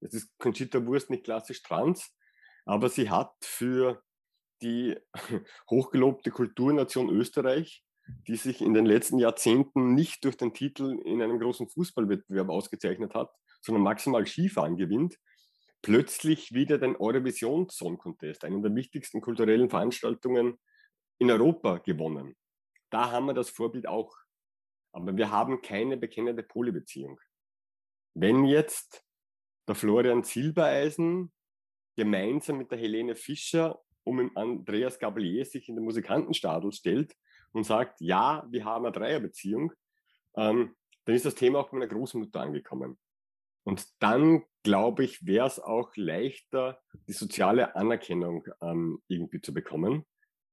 [0.00, 2.16] Es ist Conchita Wurst nicht klassisch trans,
[2.64, 4.02] aber sie hat für
[4.62, 4.96] die
[5.70, 7.84] hochgelobte Kulturnation Österreich,
[8.26, 13.14] die sich in den letzten Jahrzehnten nicht durch den Titel in einem großen Fußballwettbewerb ausgezeichnet
[13.14, 13.30] hat,
[13.60, 15.18] sondern maximal Skifahren gewinnt,
[15.82, 20.58] plötzlich wieder den Eurovision Song Contest, einen der wichtigsten kulturellen Veranstaltungen
[21.18, 22.36] in Europa, gewonnen.
[22.90, 24.16] Da haben wir das Vorbild auch.
[24.92, 27.20] Aber wir haben keine bekennende Polybeziehung.
[28.14, 29.04] Wenn jetzt
[29.68, 31.32] der Florian Silbereisen
[31.96, 37.14] gemeinsam mit der Helene Fischer um Andreas Gabalier sich in den Musikantenstadel stellt
[37.52, 39.72] und sagt, ja, wir haben eine Dreierbeziehung,
[40.36, 42.98] ähm, dann ist das Thema auch bei meiner Großmutter angekommen.
[43.64, 50.06] Und dann, glaube ich, wäre es auch leichter, die soziale Anerkennung ähm, irgendwie zu bekommen.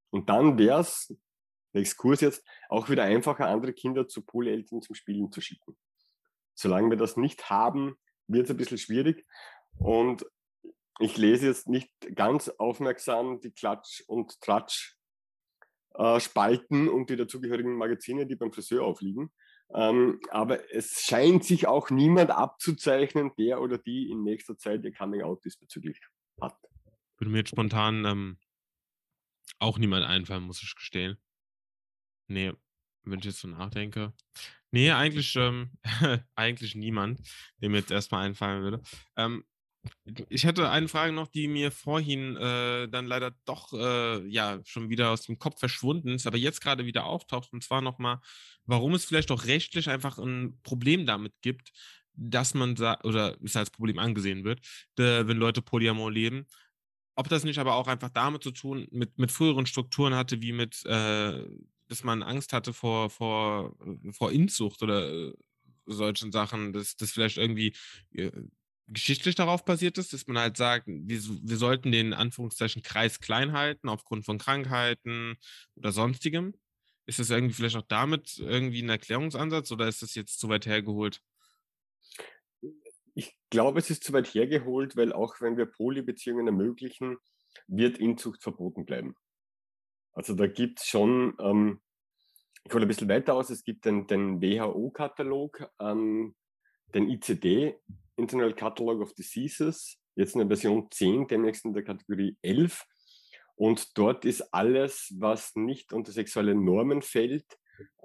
[0.09, 1.15] Und dann wäre es,
[1.73, 5.77] der Exkurs jetzt, auch wieder einfacher, andere Kinder zu Pooleltern zum Spielen zu schicken.
[6.53, 7.95] Solange wir das nicht haben,
[8.27, 9.25] wird es ein bisschen schwierig.
[9.77, 10.25] Und
[10.99, 14.96] ich lese jetzt nicht ganz aufmerksam die Klatsch- und Tratsch-Spalten
[15.97, 19.31] äh, und die dazugehörigen Magazine, die beim Friseur aufliegen.
[19.73, 24.93] Ähm, aber es scheint sich auch niemand abzuzeichnen, der oder die in nächster Zeit ihr
[24.93, 25.99] Coming-out diesbezüglich
[26.39, 26.55] hat.
[27.17, 28.37] Würde mir jetzt spontan ähm,
[29.59, 31.17] auch niemand einfallen, muss ich gestehen.
[32.27, 32.53] Nee,
[33.03, 34.13] wenn ich jetzt so nachdenke.
[34.71, 35.71] Nee, eigentlich, ähm,
[36.35, 37.21] eigentlich niemand,
[37.61, 38.81] dem jetzt erstmal einfallen würde.
[39.15, 39.45] Ähm,
[40.29, 44.89] ich hatte eine Frage noch, die mir vorhin äh, dann leider doch äh, ja schon
[44.89, 47.51] wieder aus dem Kopf verschwunden ist, aber jetzt gerade wieder auftaucht.
[47.53, 48.19] Und zwar nochmal,
[48.65, 51.71] warum es vielleicht auch rechtlich einfach ein Problem damit gibt,
[52.13, 54.61] dass man sagt, oder es als Problem angesehen wird,
[54.97, 56.47] de, wenn Leute Polyamor leben.
[57.15, 60.51] Ob das nicht aber auch einfach damit zu tun, mit, mit früheren Strukturen hatte, wie
[60.51, 61.43] mit, äh,
[61.87, 63.75] dass man Angst hatte vor, vor,
[64.11, 65.33] vor Inzucht oder äh,
[65.87, 67.73] solchen Sachen, dass das vielleicht irgendwie
[68.13, 68.31] äh,
[68.87, 73.51] geschichtlich darauf basiert ist, dass man halt sagt, wir, wir sollten den Anführungszeichen Kreis klein
[73.51, 75.35] halten aufgrund von Krankheiten
[75.75, 76.53] oder sonstigem.
[77.05, 80.65] Ist das irgendwie vielleicht auch damit irgendwie ein Erklärungsansatz oder ist das jetzt zu weit
[80.65, 81.21] hergeholt?
[83.13, 87.17] Ich glaube, es ist zu weit hergeholt, weil auch wenn wir Polybeziehungen ermöglichen,
[87.67, 89.15] wird Inzucht verboten bleiben.
[90.13, 91.81] Also da gibt es schon, ähm,
[92.63, 96.35] ich hole ein bisschen weiter aus, es gibt den, den WHO-Katalog, ähm,
[96.93, 97.75] den ICD,
[98.15, 102.85] Internal Catalog of Diseases, jetzt in der Version 10, demnächst in der Kategorie 11.
[103.55, 107.45] Und dort ist alles, was nicht unter sexuelle Normen fällt,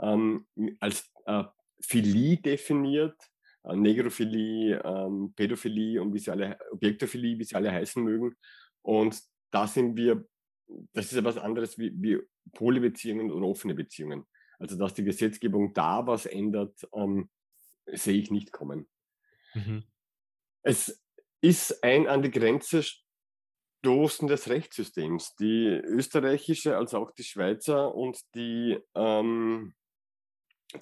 [0.01, 0.47] ähm,
[0.81, 1.45] als äh,
[1.81, 3.17] Philie definiert,
[3.65, 8.35] äh, Negrophilie, ähm, Pädophilie und wie sie alle, Objektophilie, wie sie alle heißen mögen.
[8.83, 9.21] Und
[9.51, 10.25] da sind wir,
[10.93, 12.19] das ist ja was anderes wie, wie
[12.55, 14.25] Polybeziehungen oder offene Beziehungen.
[14.59, 17.29] Also dass die Gesetzgebung da was ändert, ähm,
[17.87, 18.89] sehe ich nicht kommen.
[19.55, 19.85] Mhm.
[20.63, 21.03] Es
[21.41, 22.83] ist ein an die Grenze
[23.83, 25.35] stoßen des Rechtssystems.
[25.37, 29.75] Die österreichische als auch die Schweizer und die ähm,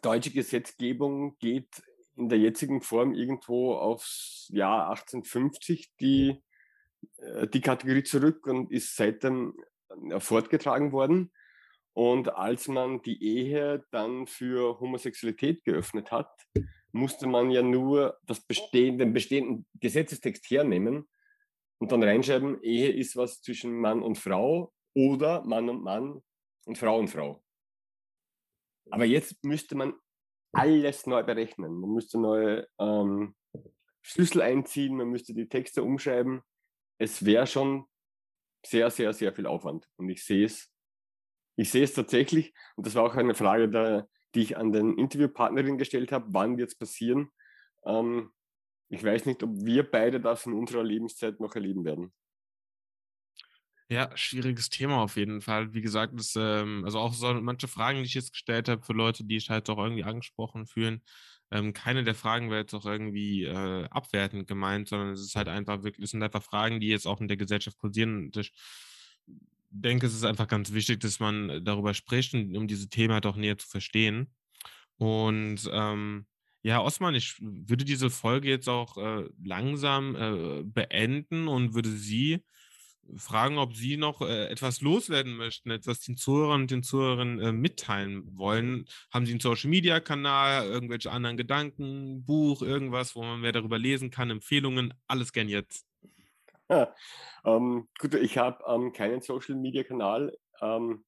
[0.03, 1.83] deutsche Gesetzgebung geht
[2.17, 6.43] in der jetzigen Form irgendwo aufs Jahr 1850 die,
[7.17, 9.55] äh, die Kategorie zurück und ist seitdem
[10.11, 11.33] äh, fortgetragen worden.
[11.95, 16.31] Und als man die Ehe dann für Homosexualität geöffnet hat,
[16.93, 21.09] musste man ja nur das bestehende, den bestehenden Gesetzestext hernehmen
[21.79, 26.23] und dann reinschreiben, Ehe ist was zwischen Mann und Frau oder Mann und Mann
[26.67, 27.43] und Frau und Frau.
[28.91, 29.95] Aber jetzt müsste man
[30.53, 31.81] alles neu berechnen.
[31.81, 33.35] Man müsste neue ähm,
[34.03, 36.43] Schlüssel einziehen, man müsste die Texte umschreiben.
[36.99, 37.87] Es wäre schon
[38.67, 39.89] sehr, sehr, sehr viel Aufwand.
[39.97, 40.71] Und ich sehe es,
[41.57, 44.97] ich sehe es tatsächlich, und das war auch eine Frage der, die ich an den
[44.97, 47.31] Interviewpartnerin gestellt habe, wann wird es passieren?
[47.85, 48.31] Ähm,
[48.89, 52.13] ich weiß nicht, ob wir beide das in unserer Lebenszeit noch erleben werden.
[53.89, 55.75] Ja, schwieriges Thema auf jeden Fall.
[55.75, 58.93] Wie gesagt, das, ähm, also auch so manche Fragen, die ich jetzt gestellt habe für
[58.93, 61.03] Leute, die ich halt auch irgendwie angesprochen fühlen,
[61.51, 65.49] ähm, keine der Fragen wäre jetzt auch irgendwie äh, abwertend gemeint, sondern es ist halt
[65.49, 68.27] einfach wirklich, es sind einfach Fragen, die jetzt auch in der Gesellschaft kursieren.
[68.27, 68.53] Und ich
[69.71, 73.27] denke, es ist einfach ganz wichtig, dass man äh, darüber spricht, um diese Themen halt
[73.27, 74.35] auch näher zu verstehen.
[74.97, 76.27] Und ähm,
[76.63, 82.45] ja, Osman, ich würde diese Folge jetzt auch äh, langsam äh, beenden und würde Sie
[83.17, 87.53] fragen, ob Sie noch äh, etwas loswerden möchten, etwas den Zuhörern und den Zuhörern äh,
[87.53, 88.85] mitteilen wollen.
[89.11, 94.31] Haben Sie einen Social-Media-Kanal, irgendwelche anderen Gedanken, Buch, irgendwas, wo man mehr darüber lesen kann,
[94.31, 95.90] Empfehlungen, alles gern jetzt.
[97.45, 100.37] ähm, gut, ich habe ähm, keinen Social-Media-Kanal.
[100.61, 101.05] Ähm,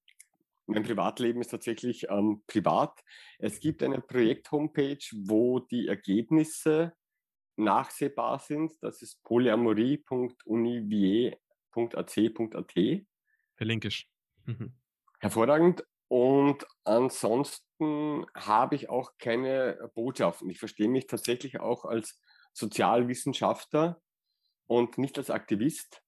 [0.66, 3.02] mein Privatleben ist tatsächlich ähm, privat.
[3.38, 6.92] Es gibt eine Projekt-Homepage, wo die Ergebnisse
[7.56, 8.72] nachsehbar sind.
[8.80, 11.36] Das ist polyamorie.univier
[11.74, 13.06] www.ac.at.
[13.56, 14.08] Verlinke ich.
[14.44, 14.72] Mhm.
[15.20, 15.84] Hervorragend.
[16.08, 20.50] Und ansonsten habe ich auch keine Botschaften.
[20.50, 22.20] Ich verstehe mich tatsächlich auch als
[22.52, 24.00] Sozialwissenschaftler
[24.66, 26.02] und nicht als Aktivist.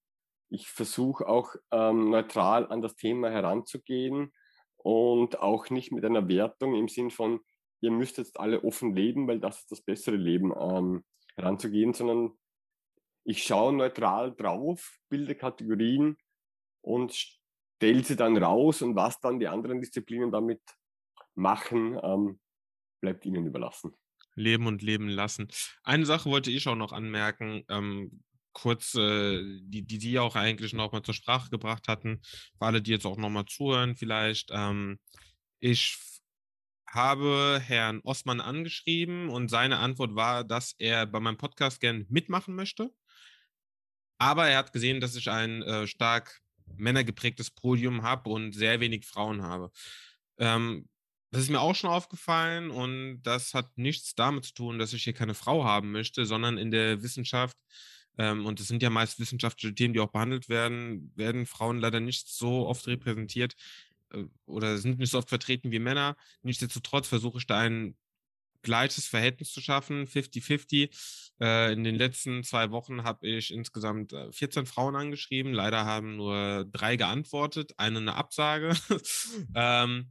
[0.50, 4.32] Ich versuche auch ähm, neutral an das Thema heranzugehen
[4.76, 7.40] und auch nicht mit einer Wertung im Sinn von,
[7.80, 11.04] ihr müsst jetzt alle offen leben, weil das ist das bessere Leben ähm,
[11.36, 12.32] heranzugehen, sondern
[13.24, 16.16] ich schaue neutral drauf, bilde Kategorien
[16.82, 20.60] und stelle sie dann raus und was dann die anderen Disziplinen damit
[21.34, 22.38] machen, ähm,
[23.00, 23.94] bleibt ihnen überlassen.
[24.36, 25.48] Leben und leben lassen.
[25.82, 28.22] Eine Sache wollte ich auch noch anmerken, ähm,
[28.54, 32.20] kurz, äh, die, die die auch eigentlich noch mal zur Sprache gebracht hatten,
[32.58, 34.50] für alle, die jetzt auch noch mal zuhören vielleicht.
[34.52, 34.98] Ähm,
[35.60, 35.98] ich
[36.88, 42.54] habe Herrn Osman angeschrieben und seine Antwort war, dass er bei meinem Podcast gern mitmachen
[42.54, 42.90] möchte.
[44.18, 46.40] Aber er hat gesehen, dass ich ein äh, stark
[46.76, 49.70] männergeprägtes Podium habe und sehr wenig Frauen habe.
[50.38, 50.88] Ähm,
[51.34, 55.02] das ist mir auch schon aufgefallen und das hat nichts damit zu tun, dass ich
[55.02, 57.56] hier keine Frau haben möchte, sondern in der Wissenschaft,
[58.18, 62.00] ähm, und es sind ja meist wissenschaftliche Themen, die auch behandelt werden, werden Frauen leider
[62.00, 63.56] nicht so oft repräsentiert
[64.12, 66.16] äh, oder sind nicht so oft vertreten wie Männer.
[66.42, 67.96] Nichtsdestotrotz versuche ich da ein
[68.62, 70.90] gleiches Verhältnis zu schaffen, 50-50.
[71.40, 75.52] Äh, in den letzten zwei Wochen habe ich insgesamt 14 äh, Frauen angeschrieben.
[75.52, 78.74] Leider haben nur drei geantwortet, eine eine Absage.
[79.54, 80.10] ähm,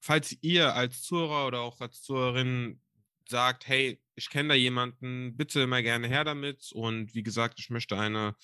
[0.00, 2.80] falls ihr als Zuhörer oder auch als Zuhörerin
[3.28, 6.70] sagt, hey, ich kenne da jemanden, bitte immer gerne her damit.
[6.72, 8.36] Und wie gesagt, ich möchte eine,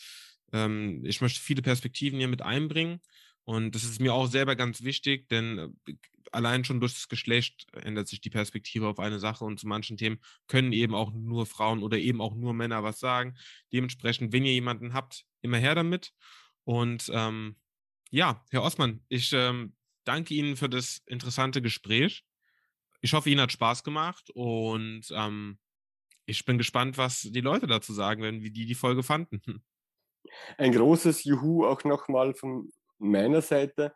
[0.53, 3.01] ähm, ich möchte viele Perspektiven hier mit einbringen.
[3.45, 5.95] Und das ist mir auch selber ganz wichtig, denn äh,
[6.33, 9.97] allein schon durch das Geschlecht ändert sich die Perspektive auf eine Sache und zu manchen
[9.97, 13.37] Themen können eben auch nur Frauen oder eben auch nur Männer was sagen.
[13.73, 16.13] Dementsprechend, wenn ihr jemanden habt, immer her damit.
[16.65, 17.57] Und ähm,
[18.11, 22.25] ja, Herr Osman, ich ähm, danke Ihnen für das interessante Gespräch.
[23.01, 25.59] Ich hoffe, Ihnen hat Spaß gemacht und ähm,
[26.27, 29.41] ich bin gespannt, was die Leute dazu sagen werden, wie die die Folge fanden.
[30.59, 33.95] Ein großes Juhu auch nochmal von meiner Seite.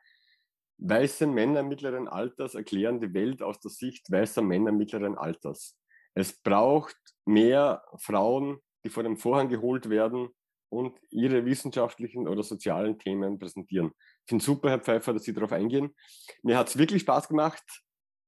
[0.78, 5.78] Weiße Männer mittleren Alters erklären die Welt aus der Sicht weißer Männer mittleren Alters.
[6.14, 10.28] Es braucht mehr Frauen, die vor dem Vorhang geholt werden
[10.70, 13.92] und ihre wissenschaftlichen oder sozialen Themen präsentieren.
[14.24, 15.94] Ich finde super, Herr Pfeiffer, dass Sie darauf eingehen.
[16.42, 17.62] Mir hat es wirklich Spaß gemacht.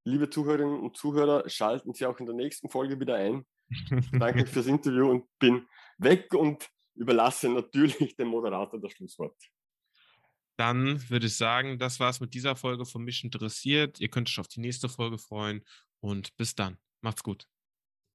[0.05, 3.47] Liebe Zuhörerinnen und Zuhörer, schalten Sie auch in der nächsten Folge wieder ein.
[4.13, 9.37] Danke fürs Interview und bin weg und überlasse natürlich dem Moderator das Schlusswort.
[10.57, 13.99] Dann würde ich sagen, das war es mit dieser Folge von mich interessiert.
[13.99, 15.65] Ihr könnt euch auf die nächste Folge freuen
[16.01, 16.79] und bis dann.
[17.01, 17.49] Macht's gut.